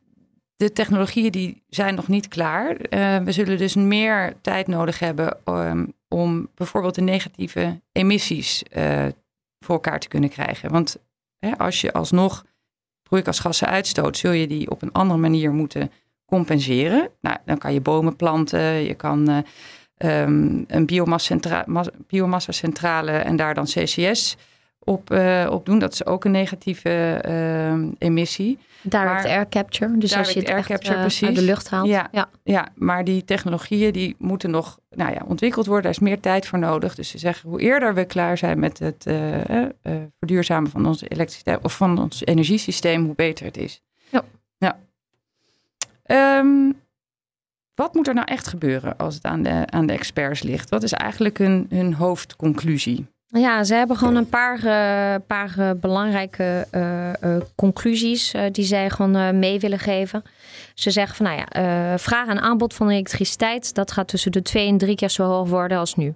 [0.56, 2.70] de technologieën die zijn nog niet klaar.
[2.70, 9.06] Uh, we zullen dus meer tijd nodig hebben um, om bijvoorbeeld de negatieve emissies uh,
[9.60, 10.70] voor elkaar te kunnen krijgen.
[10.70, 10.96] Want
[11.38, 12.44] hè, als je alsnog
[13.02, 15.90] broeikasgassen uitstoot, zul je die op een andere manier moeten
[16.24, 17.10] compenseren.
[17.20, 19.36] Nou, dan kan je bomen planten, je kan uh,
[20.22, 20.86] um, een
[22.06, 24.36] biomassa-centrale en daar dan CCS
[24.78, 25.78] op, uh, op doen.
[25.78, 28.58] Dat is ook een negatieve uh, emissie.
[28.88, 29.98] Direct maar, air capture.
[29.98, 31.26] Dus als je het air echt, capture, precies.
[31.26, 31.88] uit de lucht haalt.
[31.88, 32.28] Ja, ja.
[32.42, 35.84] ja, maar die technologieën die moeten nog nou ja, ontwikkeld worden.
[35.84, 36.94] Daar is meer tijd voor nodig.
[36.94, 39.04] Dus ze zeggen hoe eerder we klaar zijn met het
[40.18, 43.82] verduurzamen van onze elektriciteit of van ons energiesysteem, hoe beter het is.
[44.08, 44.24] Ja.
[44.58, 44.78] ja.
[46.38, 46.84] Um,
[47.76, 50.70] wat moet er nou echt gebeuren als het aan de, aan de experts ligt?
[50.70, 53.06] Wat is eigenlijk hun, hun hoofdconclusie?
[53.28, 59.38] Ja, ze hebben gewoon een paar, uh, paar uh, belangrijke uh, conclusies die zij gewoon
[59.38, 60.22] mee willen geven.
[60.76, 64.68] Ze zeggen van nou ja, vraag en aanbod van elektriciteit, dat gaat tussen de twee
[64.68, 66.14] en drie keer zo hoog worden als nu.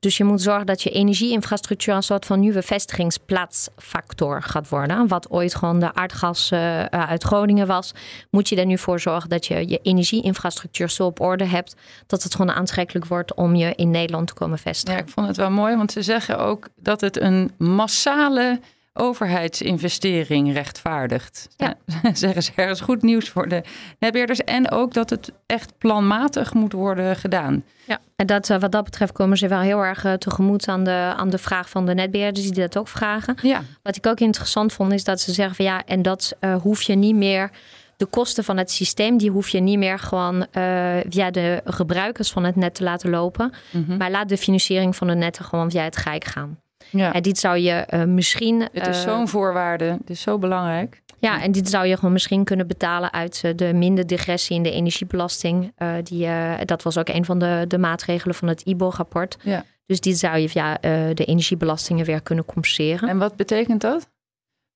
[0.00, 5.08] Dus je moet zorgen dat je energieinfrastructuur een soort van nieuwe vestigingsplaatsfactor gaat worden.
[5.08, 7.92] Wat ooit gewoon de aardgas uh, uit Groningen was.
[8.30, 11.76] Moet je er nu voor zorgen dat je je energieinfrastructuur zo op orde hebt.
[12.06, 14.96] Dat het gewoon aantrekkelijk wordt om je in Nederland te komen vestigen.
[14.96, 18.60] Ja, ik vond het wel mooi, want ze zeggen ook dat het een massale
[18.96, 21.48] overheidsinvestering rechtvaardigt.
[21.56, 21.74] Ja.
[22.12, 23.62] zeggen ze, er is goed nieuws voor de
[23.98, 24.40] netbeheerders.
[24.44, 27.64] En ook dat het echt planmatig moet worden gedaan.
[27.86, 30.84] Ja, en dat, eh, wat dat betreft komen ze wel heel erg uh, tegemoet aan
[30.84, 33.36] de, aan de vraag van de netbeheerders die dat ook vragen.
[33.42, 33.62] Ja.
[33.82, 36.82] Wat ik ook interessant vond is dat ze zeggen van ja, en dat uh, hoef
[36.82, 37.50] je niet meer
[37.96, 42.30] de kosten van het systeem, die hoef je niet meer gewoon uh, via de gebruikers
[42.30, 43.52] van het net te laten lopen.
[43.70, 43.96] Mm -hmm.
[43.96, 46.58] Maar laat de financiering van de netten gewoon via het Rijk gaan.
[46.90, 47.12] Ja.
[47.12, 48.60] En dit zou je uh, misschien.
[48.72, 49.84] Het is uh, zo'n voorwaarde.
[49.84, 51.02] Het is zo belangrijk.
[51.18, 54.62] Ja, en dit zou je gewoon misschien kunnen betalen uit uh, de minder digressie in
[54.62, 55.72] de energiebelasting.
[56.02, 56.28] die,
[56.64, 59.36] dat was ook een van de, de maatregelen van het IBO-rapport.
[59.42, 59.64] Ja.
[59.86, 60.78] Dus dit zou je via
[61.14, 63.08] de energiebelastingen weer kunnen compenseren.
[63.08, 64.08] En wat betekent dat?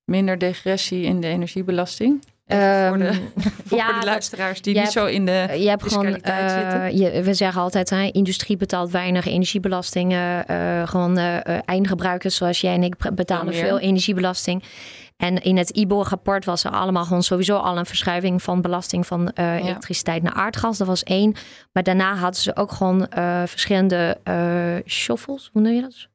[0.05, 2.23] Minder digressie in de energiebelasting?
[2.51, 3.15] Voor de, ehm,
[3.67, 6.13] voor ja, de luisteraars die niet zo in de je hebt gewoon, uh,
[6.49, 6.97] zitten.
[6.97, 10.13] Je, we zeggen altijd, hè, industrie betaalt weinig energiebelasting.
[10.13, 11.19] Uh, gewoon
[11.65, 14.63] eindgebruikers zoals jij en ik betalen veel energiebelasting.
[15.21, 19.33] En in het IBO-rapport was er allemaal gewoon sowieso al een verschuiving van belasting van
[19.35, 20.79] uh, elektriciteit naar aardgas.
[20.79, 21.35] Dat was één.
[21.73, 25.51] Maar daarna hadden ze ook gewoon uh, verschillende uh, shuffles.
[25.53, 26.09] Hoe noem je dat?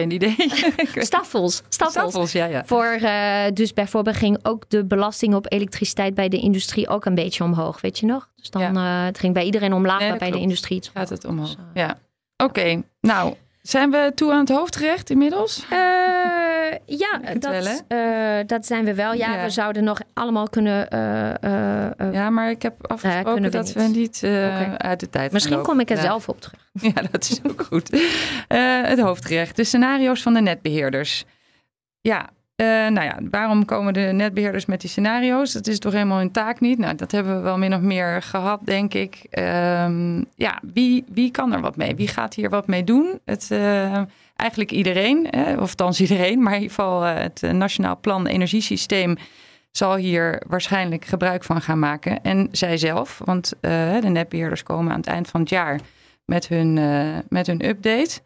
[0.00, 0.36] Geen idee.
[0.94, 1.62] Staffels.
[1.68, 1.92] Staffels.
[1.92, 2.64] Staffels ja, ja.
[2.64, 7.14] Voor, uh, dus bijvoorbeeld ging ook de belasting op elektriciteit bij de industrie ook een
[7.14, 8.28] beetje omhoog, weet je nog?
[8.36, 9.00] Dus dan ja.
[9.00, 10.42] uh, het ging bij iedereen omlaag, nee, maar bij klopt.
[10.42, 11.98] de industrie iets Gaat het omhoog, dus, uh, ja.
[12.36, 12.82] Oké, okay.
[13.00, 15.64] nou, zijn we toe aan het hoofdgerecht inmiddels?
[16.70, 19.12] Uh, ja, dat, wel, dat zijn we wel.
[19.12, 20.88] Ja, ja, we zouden nog allemaal kunnen.
[20.94, 23.74] Uh, ja, maar ik heb afgesproken we dat niet.
[23.74, 24.74] we niet okay.
[24.76, 25.32] uit de tijd.
[25.32, 26.64] Misschien kom ik er zelf op terug.
[26.94, 28.00] Ja, dat is ook goed.
[28.48, 31.24] het hoofdgerecht, de scenario's van de netbeheerders.
[32.00, 35.52] Ja, uh, nou ja, waarom komen de netbeheerders met die scenario's?
[35.52, 36.78] Dat is toch helemaal hun taak niet?
[36.78, 39.26] Nou, dat hebben we wel min of meer gehad, denk ik.
[39.30, 41.96] Um, ja, wie, wie kan er wat mee?
[41.96, 43.20] Wie gaat hier wat mee doen?
[43.24, 44.02] Het, uh,
[44.36, 49.16] eigenlijk iedereen, eh, of althans iedereen, maar in ieder geval uh, het Nationaal Plan Energiesysteem
[49.70, 52.22] zal hier waarschijnlijk gebruik van gaan maken.
[52.22, 55.80] En zij zelf, want de netbeheerders komen aan het eind van het jaar
[56.26, 58.20] met hun, uh, met hun update.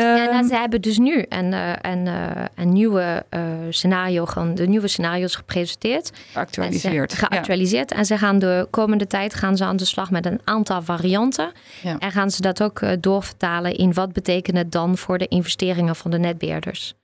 [0.00, 3.24] Ja, nou, ze hebben dus nu een, uh, een, uh, een nieuwe
[3.70, 6.10] scenario, gewoon de nieuwe scenario's gepresenteerd.
[6.32, 7.10] Geactualiseerd.
[7.10, 7.90] En ze, geactualiseerd.
[7.90, 7.96] Ja.
[7.96, 11.52] En ze gaan de komende tijd gaan ze aan de slag met een aantal varianten.
[11.82, 11.98] Ja.
[11.98, 16.10] En gaan ze dat ook doorvertalen in wat betekent het dan voor de investeringen van
[16.10, 16.94] de netbeheerders.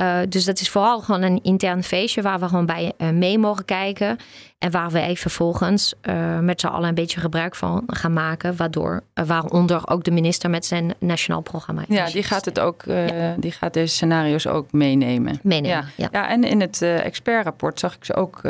[0.00, 3.38] Uh, dus dat is vooral gewoon een intern feestje waar we gewoon bij uh, mee
[3.38, 4.16] mogen kijken.
[4.58, 8.56] En waar wij vervolgens uh, met z'n allen een beetje gebruik van gaan maken.
[8.56, 11.84] Waardoor, waaronder ook de minister met zijn nationaal programma.
[11.88, 13.34] Ja, die gaat het ook, ja.
[13.38, 15.38] die gaat deze scenario's ook meenemen.
[15.42, 15.84] Meenemen, ja.
[15.96, 18.40] Ja, ja en in het expertrapport zag ik ze ook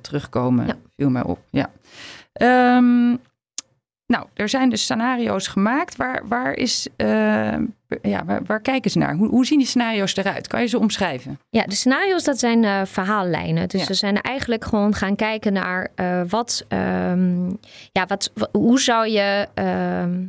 [0.00, 0.66] terugkomen.
[0.96, 1.70] Viel mij op, ja.
[2.76, 3.18] Um,
[4.08, 5.96] nou, er zijn dus scenario's gemaakt.
[5.96, 7.58] Waar, waar, is, uh,
[8.02, 9.14] ja, waar, waar, kijken ze naar?
[9.14, 10.46] Hoe, hoe, zien die scenario's eruit?
[10.46, 11.40] Kan je ze omschrijven?
[11.50, 13.68] Ja, de scenario's dat zijn uh, verhaallijnen.
[13.68, 13.86] Dus ja.
[13.86, 17.58] ze zijn eigenlijk gewoon gaan kijken naar uh, wat, um,
[17.92, 20.24] ja, wat, hoe zou je, ehm,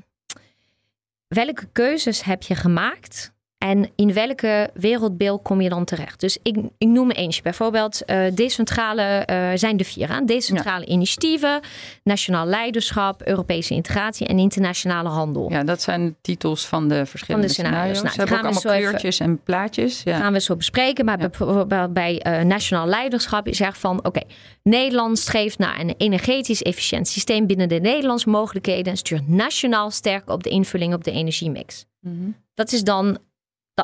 [1.27, 6.19] welke keuzes heb je gemaakt en in welke wereldbeeld kom je dan terecht?
[6.19, 7.41] Dus ik, ik noem eentje.
[7.41, 10.25] Bijvoorbeeld uh, decentrale, uh, zijn de vier aan.
[10.25, 10.91] Decentrale ja.
[10.91, 11.59] initiatieven,
[12.03, 15.51] nationaal leiderschap, Europese integratie en internationale handel.
[15.51, 18.01] Ja, dat zijn de titels van de verschillende van de scenario's.
[18.01, 20.01] Nou, Ze hebben ook allemaal kleurtjes en plaatjes.
[20.03, 20.17] Ja.
[20.17, 21.05] gaan we zo bespreken.
[21.05, 21.29] Maar ja.
[21.29, 23.97] bijvoorbeeld bij uh, nationaal leiderschap is er van...
[23.97, 24.25] oké, okay,
[24.63, 27.47] Nederland streeft naar een energetisch efficiënt systeem...
[27.47, 28.91] binnen de Nederlandse mogelijkheden...
[28.91, 31.85] en stuurt nationaal sterk op de invulling op de energiemix.
[31.99, 32.35] Mm -hmm.
[32.53, 33.17] Dat is dan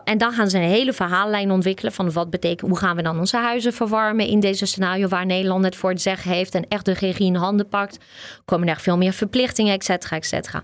[0.04, 3.20] en dan gaan ze een hele verhaallijn ontwikkelen van wat betekent, hoe gaan we dan
[3.20, 6.86] onze huizen verwarmen in deze scenario waar Nederland het voor het zeggen heeft en echt
[6.86, 7.98] de regie in handen pakt.
[8.46, 10.64] Komen er veel meer verplichtingen, et cetera, et cetera.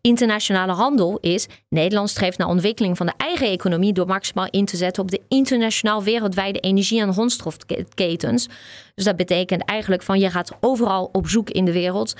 [0.00, 4.76] internationale handel is Nederland streeft naar ontwikkeling van de eigen economie door maximaal in te
[4.76, 8.48] zetten op de internationaal wereldwijde energie- en grondstofketens.
[8.94, 12.14] Dus dat betekent eigenlijk van je gaat overal op zoek in de wereld,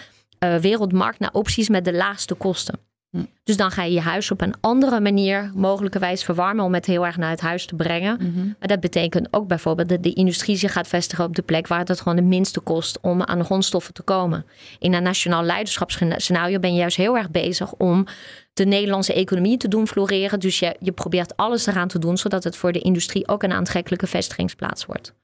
[0.45, 2.88] uh, wereldmarkt naar opties met de laagste kosten.
[3.11, 3.25] Hm.
[3.45, 7.07] Dus dan ga je je huis op een andere manier mogelijkerwijs verwarmen om het heel
[7.07, 8.17] erg naar het huis te brengen.
[8.21, 8.47] Mhm.
[8.59, 11.85] Maar dat betekent ook bijvoorbeeld dat de industrie zich gaat vestigen op de plek waar
[11.85, 14.45] het gewoon de minste kost om aan de grondstoffen te komen.
[14.79, 18.07] In een nationaal leiderschapsscenario ben je juist heel erg bezig om
[18.53, 20.41] de Nederlandse economie te doen floreren.
[20.41, 23.53] Dus je, je probeert alles eraan te doen zodat het voor de industrie ook een
[23.53, 25.15] aantrekkelijke vestigingsplaats wordt.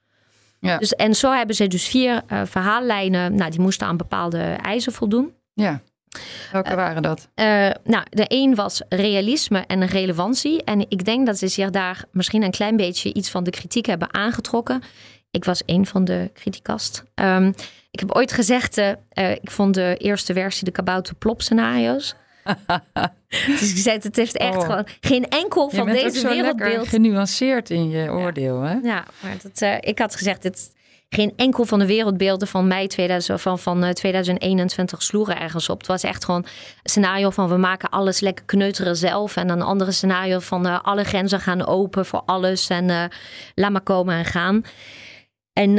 [0.60, 0.78] Ja.
[0.78, 3.34] Dus, en zo hebben ze dus vier uh, verhaallijnen.
[3.34, 5.32] Nou, die moesten aan bepaalde eisen voldoen.
[5.52, 5.82] Ja.
[6.52, 7.28] Welke eh, waren dat?
[7.34, 7.44] Uh,
[7.84, 10.64] nou, de een was realisme en relevantie.
[10.64, 13.86] En ik denk dat ze zich daar misschien een klein beetje iets van de kritiek
[13.86, 14.82] hebben aangetrokken.
[15.30, 17.04] Ik was een van de criticast.
[17.14, 17.54] Um,
[17.90, 18.94] ik heb ooit gezegd, uh,
[19.30, 22.14] ik vond de eerste versie de kabouter plop scenario's.
[23.46, 24.62] dus ik zei, het heeft echt oh.
[24.62, 26.88] gewoon geen enkel van deze wereldbeeld.
[26.88, 28.74] genuanceerd in je oordeel, hè?
[28.82, 30.72] Ja, maar dat, ik had gezegd, dit,
[31.08, 35.78] geen enkel van de wereldbeelden van mei 2000, van, van 2021 eh, sloegen ergens op.
[35.78, 36.44] Het was echt gewoon
[36.82, 39.36] een scenario van we maken alles lekker kneuteren zelf.
[39.36, 42.68] En een andere scenario van uh, alle grenzen gaan open voor alles.
[42.68, 43.04] En uh,
[43.54, 44.62] laat maar komen en gaan.
[45.52, 45.74] En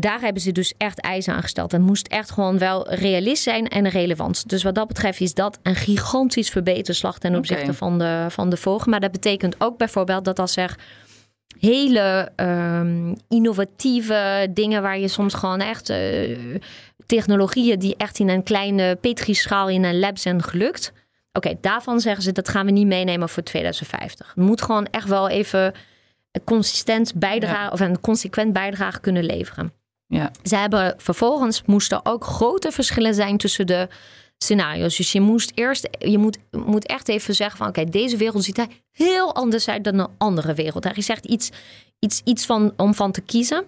[0.00, 1.72] daar hebben ze dus echt eisen aan gesteld.
[1.72, 4.48] Het moest echt gewoon wel realist zijn en relevant.
[4.48, 8.56] Dus wat dat betreft is dat een gigantisch verbeterslag ten opzichte van, de, van de
[8.56, 8.88] vorige.
[8.88, 10.76] Maar dat betekent ook bijvoorbeeld dat als er
[11.60, 16.58] hele um, innovatieve dingen waar je soms gewoon echt uh,
[17.06, 20.92] technologieën die echt in een kleine petrischaal in een lab zijn gelukt.
[21.32, 24.26] Oké, daarvan zeggen ze dat gaan we niet meenemen voor 2050.
[24.34, 25.74] Het moet gewoon echt wel even
[26.44, 29.72] consistent bijdragen of een consequent bijdrage kunnen leveren.
[30.06, 30.30] Ja.
[30.42, 33.88] Ze hebben vervolgens moesten ook grote verschillen zijn tussen de
[34.44, 34.96] scenario's.
[34.96, 38.58] Dus je moest eerst, je moet, moet echt even zeggen van oké, deze wereld ziet
[38.58, 40.82] er heel anders uit dan een andere wereld.
[40.82, 41.50] Daar is echt iets,
[41.98, 43.64] iets, iets van, om van te kiezen.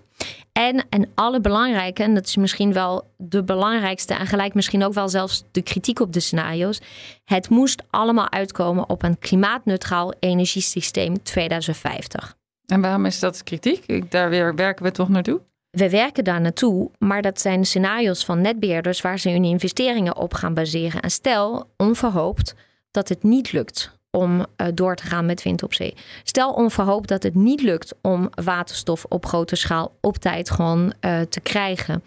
[0.53, 4.95] En, en alle belangrijke, en dat is misschien wel de belangrijkste en gelijk misschien ook
[4.95, 6.81] wel zelfs de kritiek op de scenario's.
[7.25, 12.37] Het moest allemaal uitkomen op een klimaatneutraal energiesysteem 2050.
[12.67, 14.11] En waarom is dat kritiek?
[14.11, 15.41] Daar weer werken we toch naartoe?
[15.73, 20.35] We werken daar naartoe, maar dat zijn scenario's van netbeheerders waar ze hun investeringen op
[20.35, 21.03] gaan baseren.
[21.03, 22.55] En stel, onverhoopt,
[22.91, 25.95] dat het niet lukt om uh, door te gaan met wind op zee.
[26.23, 31.21] Stel onverhoopt dat het niet lukt om waterstof op grote schaal op tijd gewoon uh,
[31.21, 32.03] te krijgen.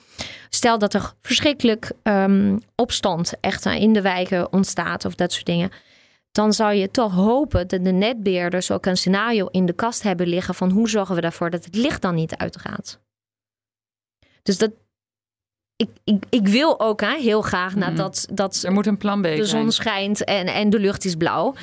[0.50, 5.72] Stel dat er verschrikkelijk um, opstand echt in de wijken ontstaat of dat soort dingen.
[6.32, 10.28] Dan zou je toch hopen dat de netbeheerders ook een scenario in de kast hebben
[10.28, 13.04] liggen van hoe zorgen we ervoor dat het licht dan niet uitgaat.
[14.46, 14.72] Dus dat,
[15.76, 18.36] ik, ik, ik wil ook hè, heel graag nadat mhm.
[18.36, 21.56] dat er moet een plan B de zon schijnt en, en de lucht is blauw.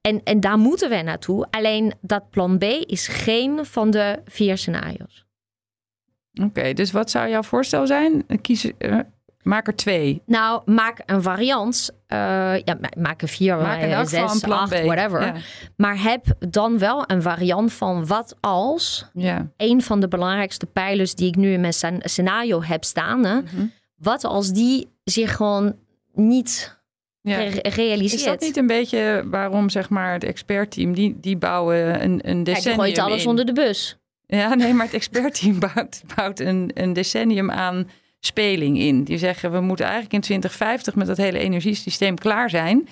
[0.00, 1.46] En, en daar moeten we naartoe.
[1.50, 5.24] Alleen dat plan B is geen van de vier scenario's.
[6.42, 8.26] Oké, dus wat zou jouw voorstel zijn?
[8.40, 9.00] Kies, uh,
[9.46, 10.22] Maak er twee.
[10.26, 11.90] Nou, maak een variant.
[12.08, 12.18] Uh,
[12.58, 15.44] ja, maak er vier, maak uh, zes, acht, whatever.
[15.76, 19.50] Maar heb dan wel een variant van wat als ja.
[19.56, 23.20] een van de belangrijkste pijlers die ik nu in mijn scenario heb staan.
[23.20, 23.66] Mhm.
[23.96, 25.76] Wat als die zich gewoon
[26.14, 26.78] niet
[27.20, 27.36] ja.
[27.62, 28.20] realiseert.
[28.20, 32.44] Is dat niet een beetje waarom zeg maar het expertteam die, die bouwen een, een
[32.44, 33.28] decennium Kijk, gooit alles in.
[33.28, 33.98] onder de bus.
[34.26, 37.88] Ja, nee, maar het expertteam bouwt, bouwt een, een decennium aan
[38.26, 39.04] speling in.
[39.04, 42.88] Die zeggen we moeten eigenlijk in 2050 met dat hele energiesysteem klaar zijn.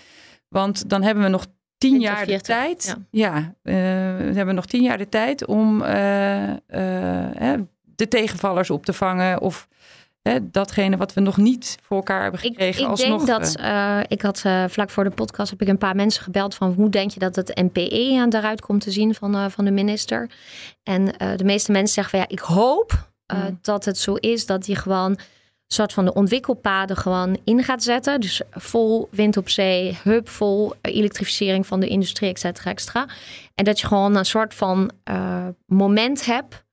[0.48, 1.46] Want dan hebben we nog
[1.78, 2.96] tien jaar de tijd.
[3.10, 3.74] Ja, uh,
[4.16, 6.54] we hebben nog tien jaar de tijd om uh, uh,
[7.82, 9.40] de tegenvallers op te vangen.
[9.40, 9.68] Of
[10.42, 12.84] datgene wat we nog niet voor elkaar hebben gekregen.
[12.84, 13.56] Ik, ik denk dat
[14.08, 17.10] ik had vlak voor de podcast heb ik een paar mensen gebeld van hoe denk
[17.10, 20.30] je dat het NPE daaruit komt te zien van, van de minister.
[20.82, 21.04] En
[21.36, 24.76] de meeste mensen zeggen van ja, ik hoop uh, dat het zo is dat je
[24.76, 25.18] gewoon
[25.66, 28.20] soort van de ontwikkelpaden gewoon in gaat zetten.
[28.20, 33.08] Dus vol wind op zee, hub vol elektrificering van de industrie, et cetera, extra.
[33.54, 36.64] En dat je gewoon een soort van uh, moment hebt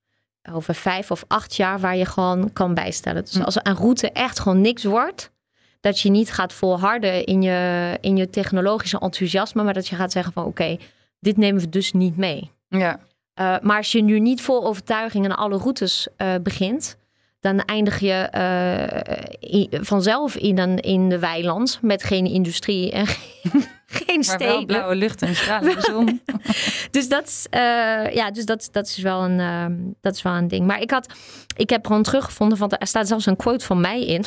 [0.51, 3.23] over vijf of acht jaar waar je gewoon kan bijstellen.
[3.23, 5.31] Dus als een route echt gewoon niks wordt,
[5.79, 10.11] dat je niet gaat volharden in je, in je technologische enthousiasme, maar dat je gaat
[10.11, 10.77] zeggen van oké,
[11.19, 12.51] dit nemen we dus niet mee.
[12.67, 12.99] Ja.
[13.41, 16.97] Uh, maar als je nu niet vol overtuiging aan alle routes uh, begint,
[17.39, 18.29] dan eindig je
[19.71, 23.05] uh, vanzelf in, een, in de weiland met geen industrie en
[23.85, 24.47] geen steden.
[24.47, 26.21] Maar wel blauwe lucht en stralende zon.
[26.91, 27.47] dus dat,
[28.13, 30.65] ja, dus dat, dat, is wel een, ehm, dat is wel een ding.
[30.65, 31.13] Maar ik, had,
[31.55, 34.25] ik heb gewoon teruggevonden, want er staat zelfs een quote van mij in.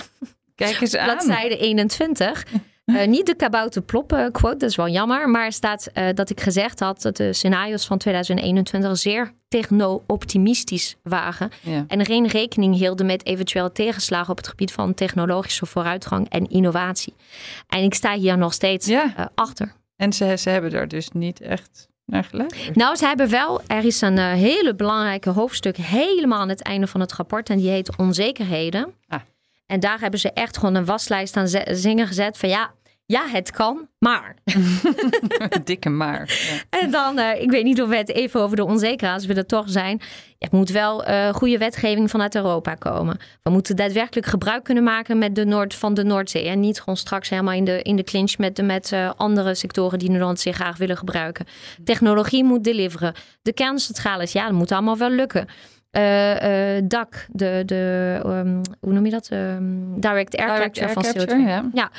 [0.55, 1.05] Kijk eens aan.
[1.05, 2.45] Bladzijde 21.
[2.85, 5.29] Uh, niet de kabouter ploppen quote, dat is wel jammer.
[5.29, 10.97] Maar er staat uh, dat ik gezegd had dat de scenario's van 2021 zeer techno-optimistisch
[11.03, 11.51] waren.
[11.61, 11.85] Ja.
[11.89, 17.15] En geen rekening hielden met eventuele tegenslagen op het gebied van technologische vooruitgang en innovatie.
[17.69, 19.15] En ik sta hier nog steeds ja.
[19.19, 19.73] uh, achter.
[19.97, 22.77] En ze, ze hebben er dus niet echt naar geluisterd?
[22.77, 23.61] Nou, ze hebben wel.
[23.67, 27.51] Er is een hele belangrijke hoofdstuk helemaal aan het einde van het rapport.
[27.51, 28.95] En die heet Onzekerheden.
[29.09, 29.21] Ah.
[29.67, 32.75] En daar hebben ze echt gewoon een waslijst aan zingen gezet van ja,
[33.07, 34.37] ja, het kan, maar.
[35.65, 36.49] Dikke maar.
[36.71, 36.79] Ja.
[36.79, 39.35] En dan, uh, ik weet niet of we het even over de onzekerheid, als we
[39.35, 40.01] er toch zijn.
[40.39, 43.19] Er moet wel uh, goede wetgeving vanuit Europa komen.
[43.43, 46.49] We moeten daadwerkelijk gebruik kunnen maken met de Noord, van de Noordzee.
[46.49, 49.55] En niet gewoon straks helemaal in de, in de clinch met, de, met uh, andere
[49.55, 51.47] sectoren die Nederland zich graag willen gebruiken.
[51.85, 53.15] Technologie moet deliveren.
[53.43, 55.49] De kerncentrales, ja, dat moet allemaal wel lukken.
[55.97, 59.29] Uh, uh, DAC, de, de um, hoe noem je dat?
[59.33, 61.47] Um, direct Air direct Capture air van CO2.
[61.47, 61.91] Ja, ja.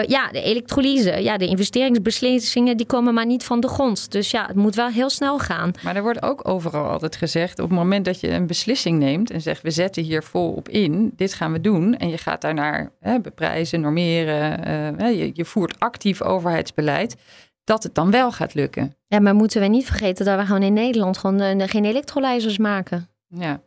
[0.00, 4.12] Uh, ja de elektrolyse, ja, de investeringsbeslissingen die komen maar niet van de grond.
[4.12, 5.70] Dus ja, het moet wel heel snel gaan.
[5.82, 9.30] Maar er wordt ook overal altijd gezegd, op het moment dat je een beslissing neemt
[9.30, 11.96] en zegt we zetten hier vol op in, dit gaan we doen.
[11.96, 17.16] En je gaat daarnaar hè, beprijzen, normeren, je, je voert actief overheidsbeleid
[17.64, 18.96] dat het dan wel gaat lukken.
[19.06, 23.08] Ja, maar moeten we niet vergeten dat we gewoon in Nederland gewoon geen elektrolyzers maken?
[23.28, 23.60] Ja.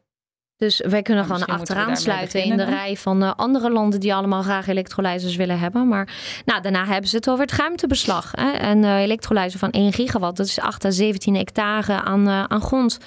[0.62, 4.42] Dus wij kunnen gewoon achteraan sluiten in de rij van uh, andere landen die allemaal
[4.42, 5.88] graag elektrolyzers willen hebben.
[5.88, 6.14] Maar
[6.46, 8.32] nou, daarna hebben ze het over het ruimtebeslag.
[8.32, 8.52] Hè?
[8.52, 12.62] En uh, elektrolyzer van 1 gigawatt, dat is 8 à 17 hectare aan, uh, aan
[12.62, 12.98] grond,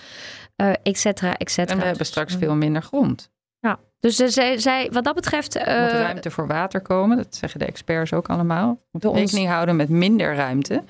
[0.82, 1.74] et cetera, et cetera.
[1.74, 3.30] En we hebben straks veel minder grond.
[3.58, 5.54] Ja, dus zij, zij, wat dat betreft...
[5.54, 8.80] Er moet ruimte voor water komen, dat zeggen de experts ook allemaal.
[8.90, 10.84] Moet rekening houden met minder ruimte,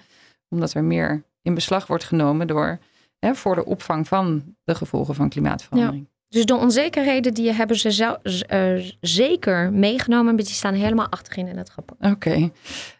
[0.48, 2.78] omdat er meer in beslag wordt genomen door
[3.24, 6.08] hè, voor de opvang van de gevolgen van klimaatverandering.
[6.28, 8.18] Dus de onzekerheden die hebben ze
[8.50, 12.00] uh, zeker meegenomen, maar die staan helemaal achterin in het rapport.
[12.00, 12.50] Oké.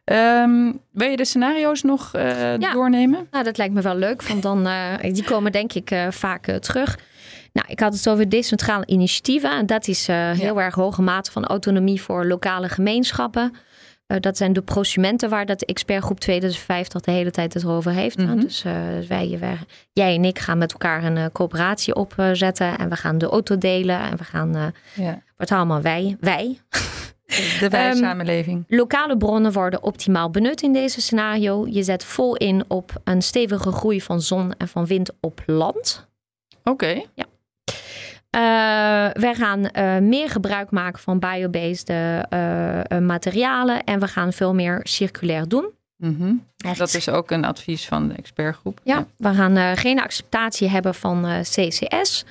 [0.05, 0.43] Okay.
[0.43, 2.73] Um, wil je de scenario's nog uh, ja.
[2.73, 3.27] doornemen?
[3.31, 6.99] Nou, dat lijkt me wel leuk, want dan, uh, die komen denk ik vaak terug.
[7.53, 9.51] Nou, ik had het over decentrale initiatieven.
[9.51, 13.53] En dat is heel erg hoge mate van autonomie voor lokale gemeenschappen.
[14.07, 18.19] Uh, dat zijn de prosumenten waar dat expertgroep 2050 de hele tijd het over heeft.
[18.19, 18.41] Mm -hmm.
[18.41, 18.73] Dus uh,
[19.09, 19.59] wij, wij,
[19.93, 22.79] jij en ik gaan met elkaar een uh, coöperatie opzetten.
[22.79, 24.01] en we gaan de auto delen.
[24.01, 24.73] En we gaan.
[24.95, 25.23] ja.
[25.37, 26.17] Wordt allemaal wij.
[26.21, 26.59] Wij.
[27.61, 28.65] De wij-samenleving.
[28.69, 31.67] Um, lokale bronnen worden optimaal benut in deze scenario.
[31.67, 36.09] Je zet vol in op een stevige groei van zon en van wind op land.
[36.59, 36.71] Oké.
[36.71, 37.07] Okay.
[37.15, 37.25] Ja.
[38.35, 38.41] Uh,
[39.13, 44.81] wij gaan uh, meer gebruik maken van biobased uh, materialen en we gaan veel meer
[44.83, 45.71] circulair doen.
[45.97, 46.47] Mm -hmm.
[46.77, 48.81] Dat is ook een advies van de expertgroep.
[48.85, 49.07] Ja, ja.
[49.17, 52.25] we gaan geen acceptatie hebben van CCS.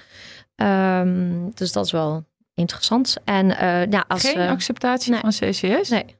[0.55, 3.17] Um, dus dat is wel interessant.
[3.23, 3.47] En,
[3.89, 5.21] ja, als, geen acceptatie nee.
[5.21, 5.89] van CCS?
[5.89, 6.15] Nee.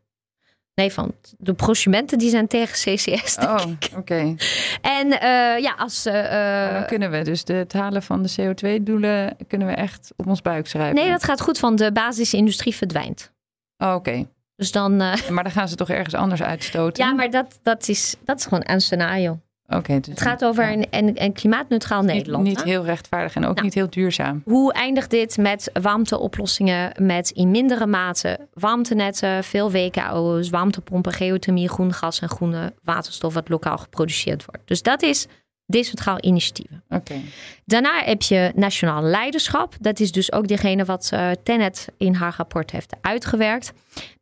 [0.76, 3.38] Nee, van de prosumenten die zijn tegen CCS.
[3.38, 3.66] Oh,
[3.98, 4.36] oké.
[4.82, 6.06] En uh, ja, als.
[6.06, 10.28] Uh, dan kunnen we dus de, het halen van de CO2-doelen kunnen we echt op
[10.28, 10.96] ons buik schrijven.
[10.96, 13.32] Nee, dat gaat goed, van de basisindustrie verdwijnt.
[13.78, 14.28] Oh, oké.
[14.56, 15.02] Dus dan.
[15.02, 15.30] Uh...
[15.30, 17.06] Maar dan gaan ze toch ergens anders uitstoten?
[17.06, 19.40] Ja, maar dat, dat, is, dat is gewoon een scenario.
[19.76, 22.44] Okay, dus het gaat over een, een, een klimaatneutraal Nederland.
[22.44, 24.42] Niet, heel rechtvaardig en ook nou, niet heel duurzaam.
[24.46, 31.94] Hoe eindigt dit met warmteoplossingen met in mindere mate warmtenetten, veel WKO's, warmtepompen, geothermie, groen
[31.94, 34.62] gas en groene waterstof wat lokaal geproduceerd wordt.
[34.66, 35.28] Dus dat is
[35.74, 36.84] decentraal initiatieven.
[36.90, 37.22] Okay.
[37.66, 39.76] Daarna heb je nationaal leiderschap.
[39.80, 43.74] Dat is dus ook degene wat uh, Tenet in haar rapport heeft uitgewerkt.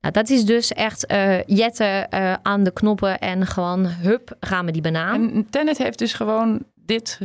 [0.02, 4.66] Nou, dat is dus echt uh, jetten uh, aan de knoppen en gewoon hup, gaan
[4.66, 5.32] we die banaan.
[5.32, 7.20] En Tenet heeft dus gewoon dit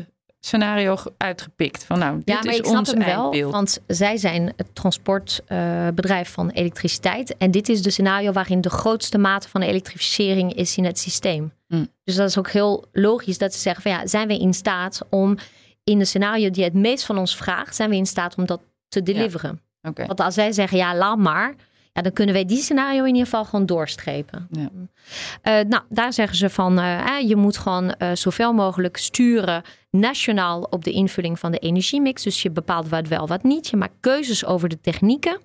[0.47, 1.85] scenario uitgepikt.
[1.85, 3.53] Van nou, dit ja, maar is ik snap ons hem wel, eindbeeld.
[3.53, 7.37] want zij zijn het transportbedrijf uh, van elektriciteit.
[7.37, 11.53] En dit is de scenario waarin de grootste mate van elektrificering is in het systeem.
[11.69, 11.89] Mm.
[12.05, 15.01] Dus dat is ook heel logisch dat ze zeggen van ja, zijn we in staat
[15.11, 15.37] om
[15.85, 18.61] in de scenario die het meest van ons vraagt, zijn we in staat om dat
[18.89, 19.61] te deliveren.
[19.81, 19.91] Ja.
[19.91, 20.07] Okay.
[20.07, 21.55] Want als zij zeggen ja, laat maar,
[21.97, 24.49] ja, dan kunnen wij die scenario in ieder geval gewoon doorstrepen.
[24.51, 24.71] Ja.
[24.71, 30.63] Uh, nou, daar zeggen ze van, uh, je moet gewoon uh, zoveel mogelijk sturen nationaal
[30.63, 32.23] op de invulling van de energiemix.
[32.23, 33.69] Dus je bepaalt wat wel, wat niet.
[33.69, 35.41] Je maakt keuzes over de technieken.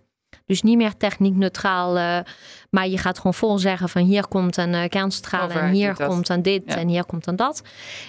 [0.45, 2.24] Dus niet meer techniek neutraal,
[2.70, 6.41] maar je gaat gewoon vol zeggen van hier komt een kerncentrale en hier komt dan
[6.41, 6.76] dit ja.
[6.76, 7.62] en hier komt dan dat.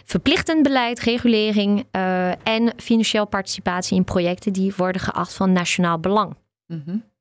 [0.04, 1.86] Verplichtend beleid, regulering
[2.42, 6.36] en financieel participatie in projecten die worden geacht van nationaal belang.
[6.66, 7.11] Mm -hmm.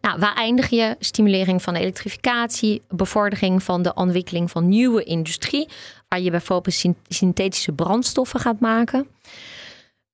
[0.00, 0.96] Nou, waar eindig je?
[0.98, 5.68] Stimulering van elektrificatie, bevordering van de ontwikkeling van nieuwe industrie,
[6.08, 9.06] waar je bijvoorbeeld synthetische brandstoffen gaat maken.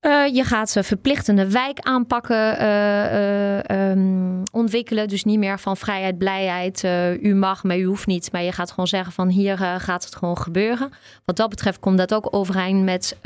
[0.06, 5.08] Uh, je gaat verplichtende wijkaanpakken uh, um, ontwikkelen.
[5.08, 6.84] Dus niet meer van vrijheid, blijheid.
[7.20, 8.32] u mag, maar u hoeft niet.
[8.32, 10.92] Maar je gaat gewoon zeggen van hier gaat het gewoon gebeuren.
[11.24, 13.16] Wat dat betreft komt dat ook overeen met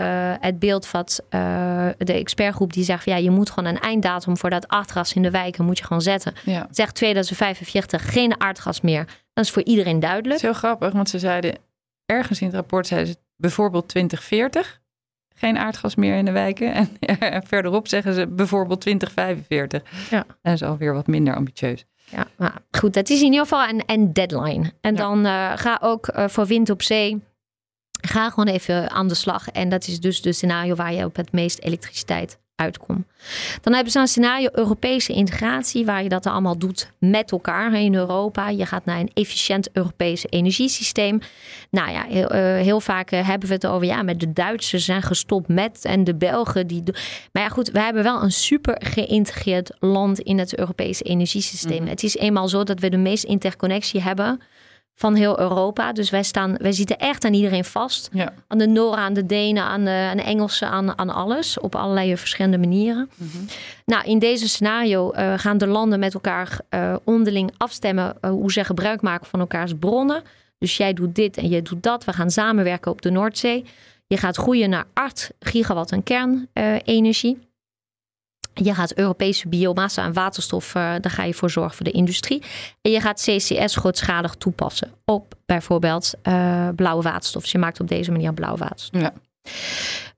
[0.41, 1.05] het beeld van
[1.99, 5.23] de expertgroep die zegt van ja, je moet gewoon een einddatum voor dat aardgas in
[5.23, 6.33] de wijken moet je gewoon zetten.
[6.45, 6.67] Ja.
[6.71, 9.05] Zegt 2045 geen aardgas meer.
[9.33, 10.41] Dat is voor iedereen duidelijk.
[10.41, 11.55] Heel grappig, want ze zeiden
[12.07, 14.81] ergens in het rapport zeiden ze bijvoorbeeld 2040
[15.41, 16.73] geen aardgas meer in de wijken.
[17.01, 19.83] En, verderop zeggen ze bijvoorbeeld 2045.
[20.11, 20.25] Ja.
[20.43, 21.85] Dat is alweer wat minder ambitieus.
[22.11, 24.73] Ja, maar goed, dat is in ieder geval een, een deadline.
[24.81, 27.23] En dan uh, ga ook uh, voor wind op zee.
[28.01, 29.49] Ga gewoon even aan de slag.
[29.49, 33.05] En dat is dus de scenario waar je op het meest elektriciteit uitkom.
[33.61, 37.95] Dan hebben ze een scenario Europese integratie, waar je dat allemaal doet met elkaar in
[37.95, 38.49] Europa.
[38.49, 41.21] Je gaat naar een efficiënt Europese energiesysteem.
[41.71, 44.85] Nou ja, heel, uh, heel vaak eh, hebben we het over, ja, met de Duitsers
[44.85, 46.83] zijn gestopt met en de Belgen die.
[47.33, 51.81] Maar ja, goed, we hebben wel een super geïntegreerd land in het Europese energiesysteem.
[51.81, 51.91] Mhm.
[51.91, 54.41] Het is eenmaal zo dat we de meeste interconnectie hebben
[55.01, 55.93] van heel Europa.
[55.93, 58.09] Dus wij, staan, wij zitten echt aan iedereen vast.
[58.13, 58.33] Ja.
[58.47, 61.59] Aan de Noren, aan de Denen, aan de, aan de Engelsen, aan, aan alles.
[61.59, 63.11] Op allerlei verschillende manieren.
[63.15, 63.29] Mhm.
[63.85, 68.53] Nou, in deze scenario uh, gaan de landen met elkaar uh, onderling afstemmen uh, hoe
[68.53, 70.23] ze gebruik maken van elkaars bronnen.
[70.59, 72.05] Dus jij doet dit en jij doet dat.
[72.05, 73.65] We gaan samenwerken op de Noordzee.
[74.07, 77.39] Je gaat groeien naar 8 gigawatt aan kernenergie.
[78.55, 82.43] Je gaat Europese biomassa en waterstof, uh, daar ga je voor zorgen voor de industrie.
[82.83, 87.43] En je gaat CCS grootschalig toepassen op bijvoorbeeld uh, blauwe waterstof.
[87.43, 89.01] Dus je maakt op deze manier blauwe waterstof.
[89.01, 89.13] Ja.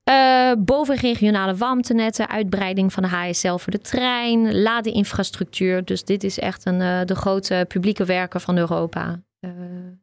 [0.05, 5.85] Uh, boven regionale warmtenetten, uitbreiding van de HSL voor de trein, ladeinfrastructuur.
[5.85, 9.21] Dus dit is echt een, de grote publieke werken van Europa.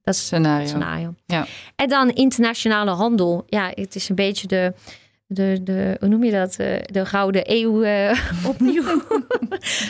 [0.03, 0.67] dat is scenario.
[0.67, 1.13] scenario.
[1.25, 1.45] Ja.
[1.75, 3.43] En dan internationale handel.
[3.47, 4.73] Ja, het is een beetje de
[5.31, 6.55] de, de, hoe noem je dat?
[6.55, 8.11] Eh, de gouden eeuw uh,
[8.51, 8.83] opnieuw.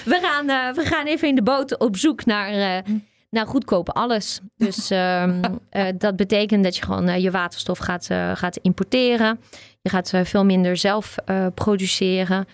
[0.05, 2.83] we, gaan, uh, we gaan even in de boot op zoek naar,
[3.29, 4.39] naar goedkope alles.
[4.57, 5.41] Dus um,
[5.97, 9.39] dat betekent dat je gewoon je waterstof gaat, gaat importeren.
[9.81, 11.15] Je gaat veel minder zelf
[11.53, 12.47] produceren.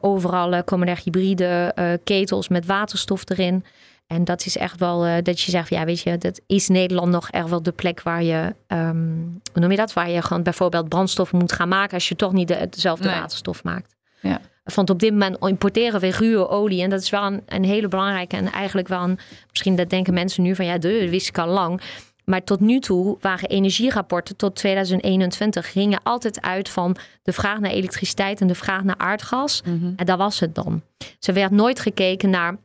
[0.00, 1.74] overal komen er hybride
[2.04, 3.64] ketels met waterstof erin.
[4.06, 7.10] En dat is echt wel uh, dat je zegt, ja, weet je, dat is Nederland
[7.10, 9.92] nog echt wel de plek waar je, um, hoe noem je dat?
[9.92, 13.64] Waar je gewoon bijvoorbeeld brandstof moet gaan maken als je toch niet de, dezelfde waterstof
[13.64, 13.94] maakt.
[14.20, 14.40] Ja.
[14.74, 16.82] Want op dit moment importeren we ruwe olie.
[16.82, 18.36] En dat is wel een, een hele belangrijke.
[18.36, 19.18] En eigenlijk wel een,
[19.50, 21.80] misschien dat denken mensen nu van ja, dat wist ik al lang.
[22.24, 27.70] Maar tot nu toe waren energierapporten tot 2021 gingen altijd uit van de vraag naar
[27.70, 29.62] elektriciteit en de vraag naar aardgas.
[29.62, 29.92] Mhm.
[29.96, 30.82] En dat was het dan.
[31.18, 32.56] Ze werd nooit gekeken naar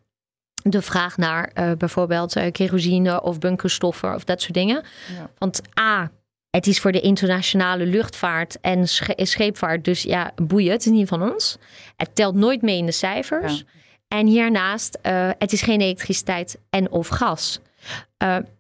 [0.63, 4.83] de vraag naar uh, bijvoorbeeld uh, kerosine of bunkerstoffen of dat soort dingen.
[5.17, 5.29] Ja.
[5.37, 6.11] Want A,
[6.49, 11.31] het is voor de internationale luchtvaart en scheepvaart, dus ja, boeien, het is niet van
[11.31, 11.57] ons.
[11.97, 13.63] Het telt nooit mee in de cijfers.
[14.07, 17.59] En hiernaast, uh, het is geen elektriciteit en of gas.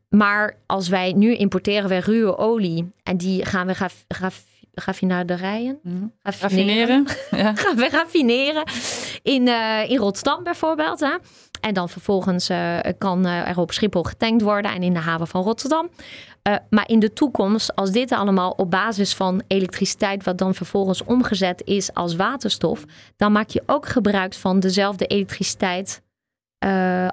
[0.09, 4.43] maar als wij nu importeren we ruwe olie en die gaan we gaf, gaf,
[4.73, 5.79] raffinaderijen.
[5.83, 6.13] Mm.
[6.21, 7.07] Raffineren.
[7.31, 7.55] Ja.
[7.63, 8.63] gaan we raffineren
[9.21, 9.47] in,
[9.87, 10.99] in Rotterdam bijvoorbeeld.
[10.99, 11.15] Hè?
[11.61, 15.27] En dan vervolgens uh, kan uh, er op Schiphol getankt worden en in de haven
[15.27, 15.89] van Rotterdam.
[16.47, 21.03] Uh, maar in de toekomst, als dit allemaal op basis van elektriciteit, wat dan vervolgens
[21.03, 22.85] omgezet is als waterstof,
[23.17, 26.01] dan maak je ook gebruik van dezelfde elektriciteit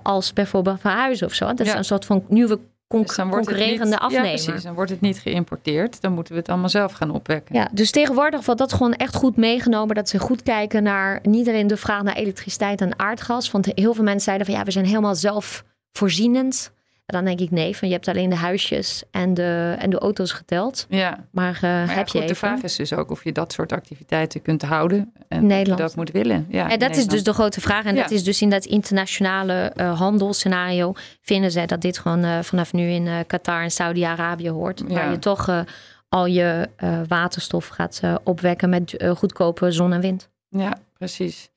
[0.03, 1.47] als bijvoorbeeld verhuizen of zo.
[1.47, 2.59] Dat is een soort van nieuwe
[2.89, 4.27] dus concurrerende afnemer.
[4.27, 4.63] Ja, precies.
[4.63, 6.01] Dan wordt het niet geïmporteerd.
[6.01, 7.55] Dan moeten we het allemaal zelf gaan opwekken.
[7.55, 9.95] Ja, dus tegenwoordig wordt dat gewoon echt goed meegenomen.
[9.95, 13.51] Dat ze goed kijken naar niet alleen de vraag naar elektriciteit en aardgas.
[13.51, 16.73] Want heel veel mensen zeiden van ja, we zijn helemaal zelfvoorzienend
[17.13, 20.33] dan denk ik nee, van je hebt alleen de huisjes en de, en de auto's
[20.33, 20.87] geteld.
[20.89, 21.27] Ja.
[21.31, 24.43] Maar, uh, maar heb je De vraag is dus ook of je dat soort activiteiten
[24.43, 25.13] kunt houden.
[25.29, 25.81] En Nederland.
[25.81, 26.47] dat moet willen.
[26.49, 27.85] Ja, en dat is dus de grote vraag.
[27.85, 32.39] En dat is dus in dat internationale uh, handelsscenario vinden zij dat dit gewoon uh,
[32.43, 34.83] vanaf nu in Qatar en Saudi-Arabië hoort.
[34.89, 35.65] Waar je toch
[36.09, 36.69] al je
[37.09, 40.29] waterstof gaat opwekken met goedkope zon en wind.
[40.49, 41.51] Ja, precies.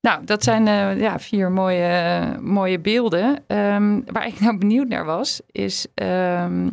[0.00, 3.44] Nou, dat zijn uh, ja, vier mooie, mooie beelden.
[3.46, 6.70] Um, waar ik nou benieuwd naar was, is um,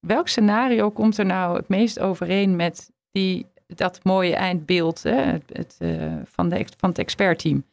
[0.00, 5.42] welk scenario komt er nou het meest overeen met die, dat mooie eindbeeld hè, het,
[5.52, 7.64] het uh, van, de, van het expertteam?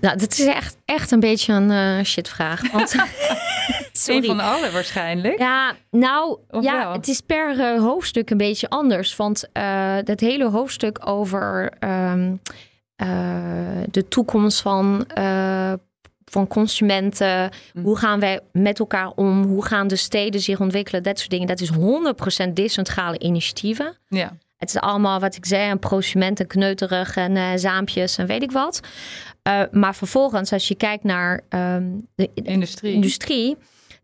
[0.00, 2.70] Nou, dat is echt, echt een beetje een uh, shitvraag.
[2.70, 2.88] Want,
[3.92, 4.18] sorry.
[4.18, 5.38] Een van alle waarschijnlijk.
[5.38, 9.16] Ja, nou, ja, het is per hoofdstuk een beetje anders.
[9.16, 9.48] Want
[10.04, 12.67] dat hele hoofdstuk over um, uh,
[13.90, 15.72] de toekomst van, uh,
[16.24, 17.50] van consumenten.
[17.72, 17.82] Mm.
[17.84, 19.42] Hoe gaan wij met elkaar om?
[19.42, 21.02] Hoe gaan de steden zich ontwikkelen?
[21.02, 21.46] Dat soort dingen.
[21.46, 21.70] Dat is
[22.48, 23.96] 100% decentrale initiatieven.
[24.08, 24.36] Ja.
[24.56, 28.42] Het is allemaal wat ik zei, een prosument en kneuterig en uh, zaampjes en weet
[28.42, 28.80] ik wat.
[29.48, 32.94] Uh, maar vervolgens, als je kijkt naar um, de industrie.
[32.94, 33.56] industrie,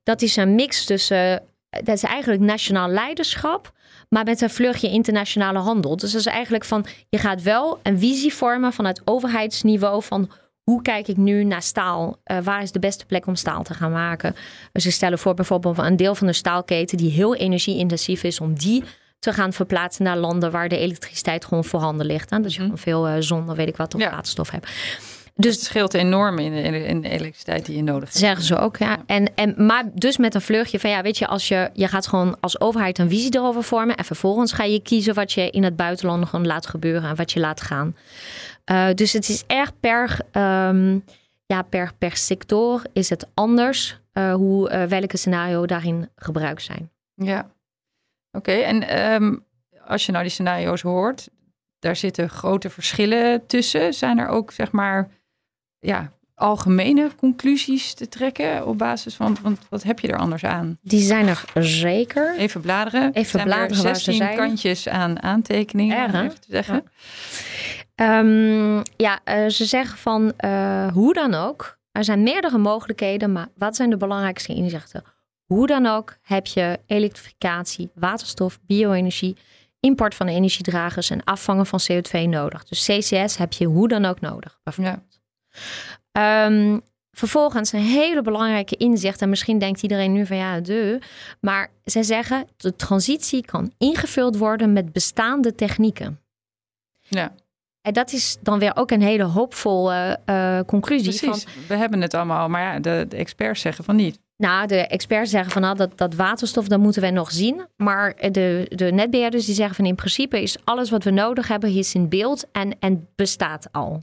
[0.02, 1.42] dat is een mix tussen,
[1.82, 3.72] dat is eigenlijk nationaal leiderschap,
[4.08, 5.96] maar met een vleugje internationale handel.
[5.96, 10.30] Dus dat is eigenlijk van, je gaat wel een visie vormen van het overheidsniveau van
[10.62, 12.16] hoe kijk ik nu naar staal?
[12.26, 14.34] Uh, waar is de beste plek om staal te gaan maken?
[14.72, 18.54] Dus ze stellen voor bijvoorbeeld een deel van de staalketen die heel energieintensief is, om
[18.58, 18.84] die
[19.18, 22.30] te gaan verplaatsen naar landen waar de elektriciteit gewoon voorhanden ligt.
[22.30, 22.40] Hè?
[22.40, 24.10] Dus je mm veel uh, zon, weet ik wat, of ja.
[24.10, 24.70] waterstof hebt.
[25.36, 28.16] Dus het scheelt enorm in de, in de, elektriciteit die je nodig hebt.
[28.16, 29.02] Zeggen ze ook, ja.
[29.06, 32.06] En, en, maar dus met een vleugje van ja, weet je, als je, je gaat
[32.06, 33.96] gewoon als overheid een visie erover vormen.
[33.96, 37.32] En vervolgens ga je kiezen wat je in het buitenland gewoon laat gebeuren en wat
[37.32, 37.96] je laat gaan.
[38.70, 41.04] Uh, dus het is erg per, um,
[41.46, 46.90] ja, per, per sector is het anders uh, hoe, uh, welke scenario daarin gebruikt zijn.
[47.14, 48.50] Ja, oké.
[48.50, 48.62] Okay.
[48.62, 49.44] En um,
[49.86, 51.28] als je nou die scenario's hoort,
[51.78, 53.94] daar zitten grote verschillen tussen.
[53.94, 55.08] Zijn er ook, zeg maar,
[55.84, 60.78] ja, algemene conclusies te trekken op basis van, want wat heb je er anders aan?
[60.82, 62.36] Die zijn er zeker.
[62.36, 63.12] Even bladeren.
[63.12, 63.96] Even zijn bladeren.
[63.96, 66.84] 16 kantjes aan aantekeningen, Erg, even te zeggen.
[67.94, 71.78] Ja, um, ja uh, ze zeggen van uh, hoe dan ook.
[71.92, 75.04] Er zijn meerdere mogelijkheden, maar wat zijn de belangrijkste inzichten?
[75.44, 79.36] Hoe dan ook heb je elektrificatie, waterstof, bio-energie,
[79.80, 82.64] import van energiedragers en afvangen van CO2 nodig.
[82.64, 84.60] Dus CCS heb je hoe dan ook nodig.
[84.76, 85.02] Ja.
[86.12, 86.80] Um,
[87.12, 89.22] vervolgens een hele belangrijke inzicht.
[89.22, 90.98] En misschien denkt iedereen nu van ja, de.
[91.40, 96.20] Maar zij zeggen de transitie kan ingevuld worden met bestaande technieken.
[97.00, 97.32] Ja.
[97.80, 101.18] En dat is dan weer ook een hele hoopvolle uh, conclusie.
[101.18, 104.18] Precies, van, we hebben het allemaal, maar ja, de, de, experts zeggen van niet.
[104.36, 107.66] Nou, de experts zeggen van nou, dat, dat waterstof, dat moeten we nog zien.
[107.76, 111.74] Maar de, de netbeheerders die zeggen van in principe is alles wat we nodig hebben,
[111.74, 114.02] is in beeld en, en bestaat al.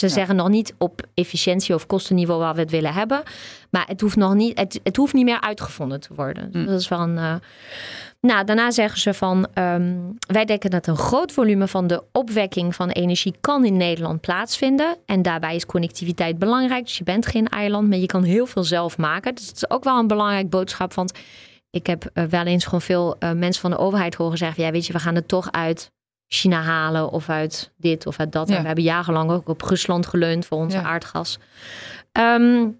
[0.00, 0.12] Ze ja.
[0.12, 3.22] zeggen nog niet op efficiëntie of kostenniveau waar we het willen hebben.
[3.70, 6.48] Maar het hoeft nog niet, het, het hoeft niet meer uitgevonden te worden.
[6.52, 6.66] Mm.
[6.66, 7.16] Dat is wel een.
[7.16, 7.34] Uh...
[8.20, 12.74] Nou, daarna zeggen ze van um, wij denken dat een groot volume van de opwekking
[12.74, 14.96] van energie kan in Nederland plaatsvinden.
[15.06, 16.84] En daarbij is connectiviteit belangrijk.
[16.84, 19.34] Dus je bent geen eiland, maar je kan heel veel zelf maken.
[19.34, 20.94] Dus dat is ook wel een belangrijk boodschap.
[20.94, 21.18] Want
[21.70, 24.70] ik heb uh, wel eens gewoon veel uh, mensen van de overheid horen zeggen: ja,
[24.70, 25.90] weet je, we gaan er toch uit
[26.32, 28.48] China halen of uit dit of uit dat.
[28.48, 28.54] Ja.
[28.54, 30.82] En we hebben jarenlang ook op Rusland geleund voor onze ja.
[30.82, 31.38] aardgas.
[32.12, 32.78] Um,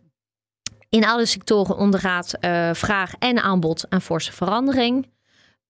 [0.88, 5.08] in alle sectoren ondergaat uh, vraag en aanbod een forse verandering.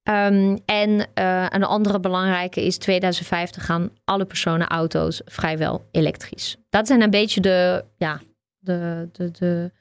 [0.02, 6.56] Um, en uh, een andere belangrijke is 2050 gaan alle personenauto's vrijwel elektrisch.
[6.70, 8.20] Dat zijn een beetje de, ja,
[8.58, 9.72] de, de, de,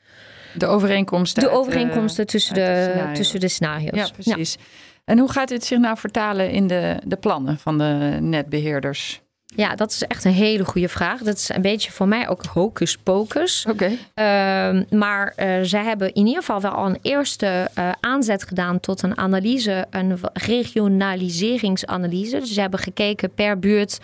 [0.53, 1.43] de overeenkomsten.
[1.43, 3.95] De overeenkomsten uit, tussen, de, de tussen de scenario's.
[3.95, 4.53] Ja, precies.
[4.53, 4.61] Ja.
[5.09, 9.21] En hoe gaat dit zich nou vertalen in de, de plannen van de netbeheerders?
[9.45, 11.21] Ja, dat is echt een hele goede vraag.
[11.21, 13.65] Dat is een beetje voor mij ook hocus pocus.
[13.69, 13.91] Oké.
[14.15, 14.75] Okay.
[14.75, 18.79] Uh, maar uh, zij hebben in ieder geval wel al een eerste uh, aanzet gedaan
[18.79, 22.39] tot een analyse, een regionaliseringsanalyse.
[22.39, 23.99] Dus ze hebben gekeken per buurt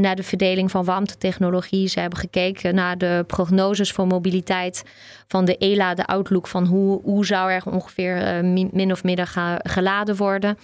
[0.00, 1.88] naar de verdeling van warmtetechnologie.
[1.88, 4.84] Ze hebben gekeken naar de prognoses voor mobiliteit
[5.28, 9.58] van de ELA, de outlook van hoe, hoe zou er ongeveer uh, min of ga,
[9.62, 10.58] geladen worden.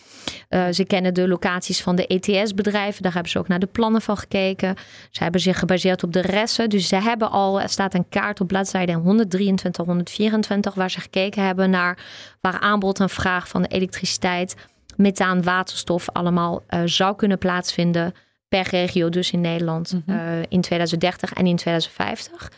[0.49, 4.03] Uh, ze kennen de locaties van de ETS-bedrijven, daar hebben ze ook naar de plannen
[4.03, 4.75] van gekeken.
[5.11, 6.71] Ze hebben zich gebaseerd op de resten.
[6.71, 11.45] Dus ze hebben al, er staat een kaart op bladzijde 123, 124, waar ze gekeken
[11.45, 11.99] hebben naar
[12.41, 14.55] waar aanbod en vraag van de elektriciteit,
[14.97, 18.15] methaan, waterstof allemaal zou kunnen plaatsvinden
[18.51, 20.17] per regio, dus in Nederland mm -hmm.
[20.17, 22.51] uh, in 2030 en in 2050.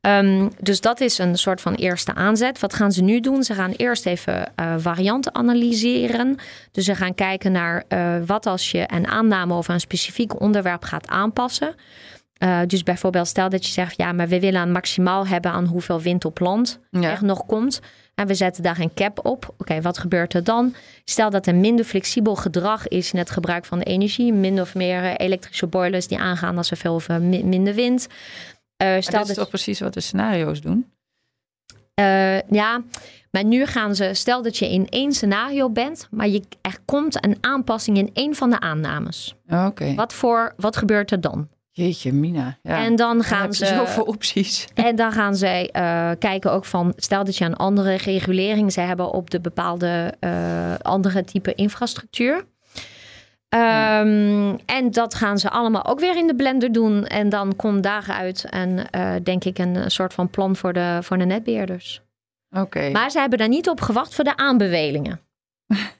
[0.00, 2.60] Um, dus dat is een soort van eerste aanzet.
[2.60, 3.42] Wat gaan ze nu doen?
[3.42, 6.36] Ze gaan eerst even uh, varianten analyseren.
[6.72, 10.84] Dus ze gaan kijken naar uh, wat als je een aanname over een specifiek onderwerp
[10.84, 11.74] gaat aanpassen.
[12.38, 15.64] Uh, dus bijvoorbeeld, stel dat je zegt, ja, maar we willen een maximaal hebben aan
[15.64, 17.10] hoeveel wind op land ja.
[17.10, 17.80] er nog komt.
[18.18, 19.44] En we zetten daar een cap op.
[19.48, 20.74] Oké, okay, wat gebeurt er dan?
[21.04, 24.32] Stel dat er minder flexibel gedrag is in het gebruik van de energie.
[24.32, 28.06] Minder of meer elektrische boilers die aangaan als er veel of minder wind.
[28.82, 30.90] Uh, stel dat is toch precies wat de scenario's doen?
[32.00, 32.82] Uh, ja,
[33.30, 37.24] maar nu gaan ze, stel dat je in één scenario bent, maar je, er komt
[37.24, 39.34] een aanpassing in één van de aannames.
[39.46, 39.66] Oké.
[39.66, 39.94] Okay.
[39.94, 41.48] Wat, voor, wat gebeurt er dan?
[41.78, 42.58] Jeetje, Mina.
[42.62, 42.84] Ja.
[42.84, 43.66] En dan gaan dan ze.
[43.66, 44.66] Zoveel opties.
[44.74, 46.92] En dan gaan zij uh, kijken ook van.
[46.96, 52.44] Stel dat je een andere regulering ze hebben op de bepaalde uh, andere type infrastructuur.
[53.48, 54.00] Ja.
[54.00, 57.04] Um, en dat gaan ze allemaal ook weer in de blender doen.
[57.04, 61.18] En dan komt daaruit en uh, denk ik een soort van plan voor de, voor
[61.18, 62.02] de netbeheerders.
[62.50, 62.60] Oké.
[62.60, 62.90] Okay.
[62.90, 65.20] Maar ze hebben daar niet op gewacht voor de aanbevelingen.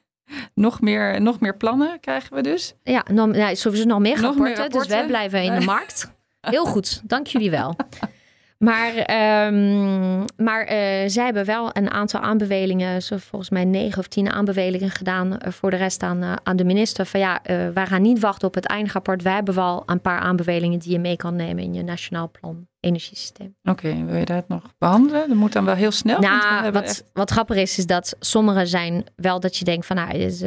[0.55, 2.75] nog meer, nog meer plannen krijgen we dus.
[2.83, 4.97] Ja, nog, ja sowieso nog meer, Nog rapporten, meer Dus rapporten?
[4.97, 6.13] wij blijven in de markt.
[6.41, 7.75] Heel goed, dank jullie wel.
[8.59, 14.07] Maar, ehm, maar eh, zij hebben wel een aantal aanbevelingen, zo volgens mij negen of
[14.07, 17.07] tien aanbevelingen gedaan eh, voor de rest aan, eh, aan de minister.
[17.07, 17.41] Van ja,
[17.75, 19.23] wij gaan niet wachten op het eindrapport.
[19.23, 22.67] Wij hebben wel een paar aanbevelingen die je mee kan nemen in je nationaal plan
[22.81, 23.57] energiesysteem.
[23.65, 25.29] Oké, wil je dat nog behandelen?
[25.29, 26.21] Dat moet dan wel heel snel.
[26.21, 29.97] Nou, wat, echt- wat grappig is, is dat sommige zijn wel dat je denkt van,
[29.97, 30.43] nou, is,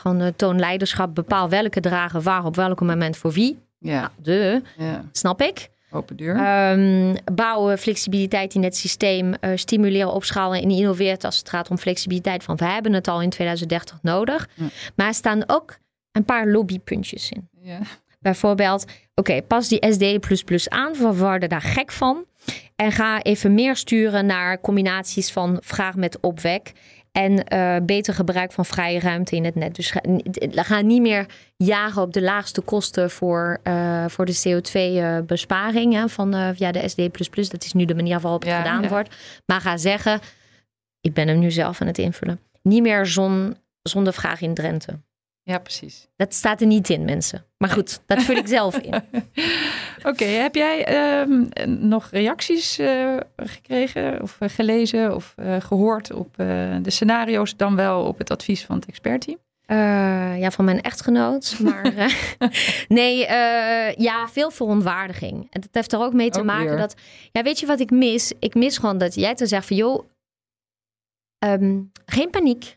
[0.00, 3.58] gewoon toon leiderschap, bepaal welke dragen waar op welk moment voor wie.
[3.78, 5.70] Ja, De, ja, snap ik.
[5.92, 6.36] Open deur.
[6.36, 11.78] Ehm, bouwen flexibiliteit in het systeem, eh, stimuleren, opschalen en innoveren als het gaat om
[11.78, 12.44] flexibiliteit.
[12.44, 14.48] Van we hebben het al in 2030 nodig.
[14.54, 14.66] Ja.
[14.96, 15.78] Maar er staan ook
[16.12, 17.48] een paar lobbypuntjes in.
[17.60, 17.78] ja.
[18.20, 18.84] Bijvoorbeeld,
[19.14, 20.18] oké, pas die SD++
[20.68, 22.24] aan, we worden daar gek van.
[22.76, 26.72] En ga even meer sturen naar combinaties van vraag met opwek.
[27.12, 29.74] En eh, beter gebruik van vrije ruimte in het net.
[29.74, 30.00] Dus ga,
[30.52, 36.34] ga niet meer jagen op de laagste kosten voor, eh, voor de CO2-besparing hè, van
[36.34, 37.08] eh, via de SD++.
[37.50, 38.88] Dat is nu de manier waarop het Ja, gedaan ja.
[38.88, 39.16] wordt.
[39.46, 40.20] Maar ga zeggen,
[41.00, 42.40] ik ben hem nu zelf aan het invullen.
[42.62, 44.98] Niet meer zon, zonder vraag in Drenthe.
[45.44, 46.08] Ja, precies.
[46.16, 47.44] Dat staat er niet in, mensen.
[47.56, 48.94] Maar goed, dat vul ik zelf in.
[50.10, 51.44] Oké, heb jij ehm,
[51.88, 56.34] nog reacties eh, gekregen of eh, gelezen of eh, gehoord op
[56.82, 59.38] de scenario's, dan wel op het advies van het expertteam?
[60.38, 61.58] Ja, van mijn echtgenoot.
[61.62, 61.92] Maar
[62.88, 63.18] nee,
[63.96, 65.46] ja, veel verontwaardiging.
[65.50, 66.76] En dat heeft er ook mee te Ook maken weer.
[66.76, 66.94] dat...
[67.32, 68.32] Ja, weet je wat ik mis?
[68.38, 69.76] Ik mis gewoon dat jij te zegt van...
[69.76, 70.08] joh,
[71.38, 72.76] ehm, geen paniek.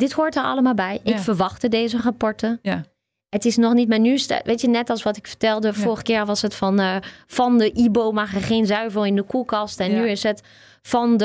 [0.00, 1.00] Dit hoort er allemaal bij.
[1.04, 2.58] Ik verwachtte deze rapporten.
[2.62, 2.84] Ja.
[3.28, 6.26] Het is nog niet, maar nu weet je, net als wat ik vertelde, vorige keer
[6.26, 6.96] was het van, eh,
[7.26, 9.80] van de IBO mag er geen zuivel in de koelkast.
[9.80, 10.00] En Ja.
[10.00, 10.42] nu is het
[10.82, 11.24] van de,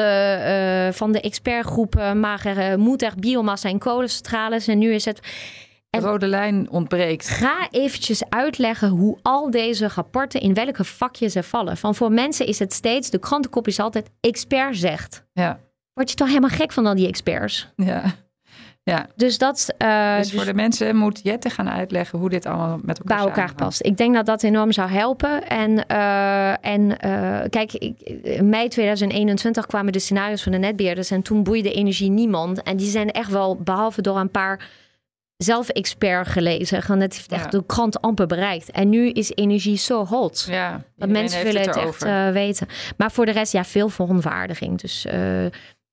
[0.87, 4.67] eh, van de expertgroepen mag er, eh, moet er biomassa en kolencentrales.
[4.67, 5.19] En nu is het,
[5.89, 7.29] De rode lijn ontbreekt.
[7.29, 11.77] ga eventjes uitleggen hoe al deze rapporten, in welke vakjes ze vallen.
[11.77, 15.23] Van voor mensen is het steeds, de krantenkop is altijd expert zegt.
[15.33, 15.59] Ja,
[15.93, 17.67] Word je toch helemaal gek van al die experts?
[17.75, 18.03] ja.
[18.87, 19.07] Ja.
[19.15, 19.73] Dus dat...
[19.77, 23.17] eh, dus dus- voor de mensen moet Jette gaan uitleggen hoe dit allemaal met elkaar
[23.17, 23.85] bij elkaar past.
[23.85, 25.47] Ik denk dat dat enorm zou helpen.
[25.47, 31.11] En, eh, en eh, kijk, ik, in mei 2021 kwamen de scenario's van de netbeheerders
[31.11, 32.63] en toen boeide energie niemand.
[32.63, 34.69] En die zijn echt wel, behalve door een paar
[35.37, 37.49] zelf-expert gelezen, gewoon het heeft echt Ja.
[37.59, 38.71] de krant amper bereikt.
[38.71, 40.47] En nu is energie zo hot.
[40.49, 42.67] Ja, Dat mensen willen het, echt weten.
[42.97, 44.81] Maar voor de rest, ja, veel verontwaardiging.
[44.81, 45.05] Dus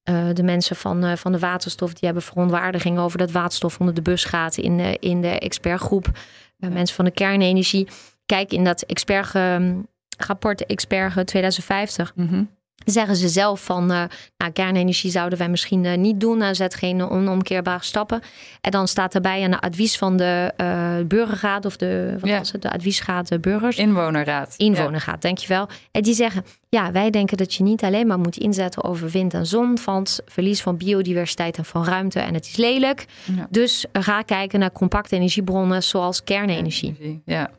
[0.02, 3.94] eh, de mensen van, eh, van de waterstof, die hebben verontwaardiging over dat waterstof onder
[3.94, 6.06] de bus gaat in, in de expertgroep.
[6.06, 6.12] Eh,
[6.56, 6.68] Ja.
[6.68, 7.88] Mensen van de kernenergie.
[8.26, 9.74] Kijk, in dat expert, ehm,
[10.18, 12.44] rapport Expert 2050 Mhm.
[12.84, 14.02] Zeggen ze zelf van, eh,
[14.36, 16.38] nou, kernenergie zouden wij misschien eh, niet doen.
[16.38, 18.20] Nou, zet geen onomkeerbare stappen.
[18.60, 20.70] En dan staat erbij een advies van de eh
[21.06, 22.38] burgerraad of de, wat Ja.
[22.38, 24.54] was het, de adviesraad de burgers Inwonerraad.
[24.56, 25.68] inwoner gaat, dankjewel.
[25.90, 29.34] En die zeggen, ja, wij denken dat je niet alleen maar moet inzetten over wind
[29.34, 33.06] en zon, van verlies van biodiversiteit en van ruimte en het is lelijk.
[33.36, 33.46] Ja.
[33.50, 37.22] Dus ga kijken naar compacte energiebronnen zoals kernenergie.
[37.24, 37.50] Ja,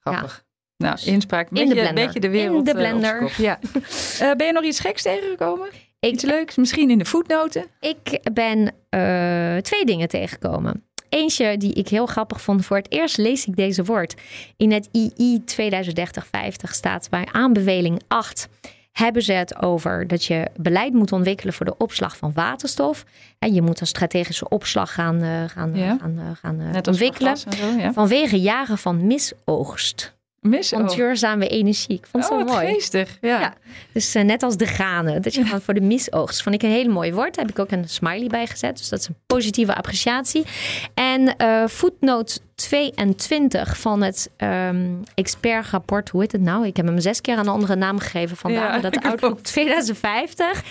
[0.00, 0.44] grappig.
[0.82, 1.50] Nou, Dus inspraak.
[1.50, 2.04] Een in de beetje, blender.
[2.04, 3.34] beetje de wereld In de eh, blender.
[3.38, 3.58] Ja.
[4.20, 5.68] Eh, ben je nog iets geks tegengekomen?
[6.00, 6.56] Iets leuks?
[6.56, 7.64] Misschien in de voetnoten?
[7.80, 10.84] ik ben eh, twee dingen tegengekomen.
[11.08, 12.64] Eentje die ik heel grappig vond.
[12.66, 14.14] Voor het eerst lees ik deze woord.
[14.56, 18.48] In het II 2030-50 staat bij aanbeveling 8
[18.92, 23.04] hebben ze het over dat je beleid moet ontwikkelen voor de opslag van waterstof.
[23.38, 25.96] En je moet een strategische opslag gaan, gaan, Ja.
[26.00, 27.36] gaan, gaan ontwikkelen.
[27.36, 27.92] zo, ja.
[27.92, 30.96] Vanwege jaren van misoogst Mis van oh.
[30.96, 31.96] duurzame energie.
[31.96, 32.66] Ik vond het Oh, zo mooi.
[32.66, 33.18] geestig.
[33.20, 33.40] Ja.
[33.40, 33.54] Ja.
[33.92, 35.22] Dus eh, net als de granen.
[35.22, 36.42] Dat je gewoon voor de misoogst.
[36.42, 37.34] Vond ik een hele mooi woord.
[37.34, 38.76] Daar heb ik ook een smiley bij gezet.
[38.76, 40.44] Dus dat is een positieve appreciatie.
[40.94, 46.08] En eh footnote 22 van het ehm expertrapport.
[46.08, 46.66] Hoe heet het nou?
[46.66, 48.36] Ik heb hem zes keer een andere naam gegeven.
[48.36, 49.02] Vandaar Ja, dat.
[49.04, 50.62] Outlook 2050.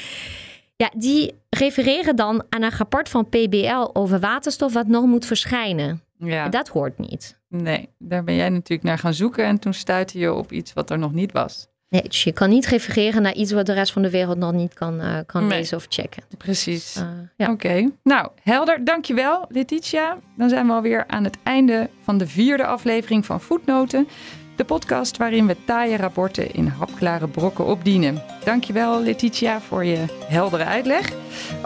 [0.75, 6.01] Ja, die refereren dan aan een rapport van PBL over waterstof wat nog moet verschijnen.
[6.17, 6.49] Ja.
[6.49, 7.39] Dat hoort niet.
[7.51, 10.89] Nee, daar ben jij natuurlijk naar gaan zoeken en toen stuitte je op iets wat
[10.89, 11.69] er nog niet was.
[11.89, 14.51] Nee, dus je kan niet refereren naar iets wat de rest van de wereld nog
[14.51, 15.57] niet kan, eh, kan Nee.
[15.57, 16.23] lezen of checken.
[16.37, 16.95] Precies.
[16.95, 17.51] Eh, ja.
[17.51, 20.17] Oké, nou helder, dankjewel Letitia.
[20.37, 24.07] Dan zijn we alweer aan het einde van de vierde aflevering van Voetnoten.
[24.61, 28.23] De podcast waarin we taaie rapporten in hapklare brokken opdienen.
[28.43, 31.11] Dankjewel Letitia voor je heldere uitleg.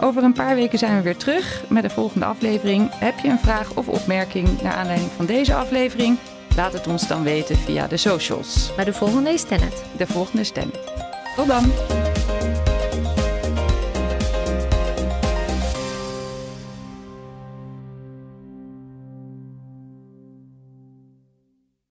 [0.00, 2.88] Over een paar weken zijn we weer terug met de volgende aflevering.
[2.94, 6.18] Heb je een vraag of opmerking naar aanleiding van deze aflevering?
[6.56, 8.72] Laat het ons dan weten via de socials.
[8.76, 9.84] Maar de volgende is Tenet.
[9.96, 10.70] De volgende stem.
[11.36, 12.15] Tot dan!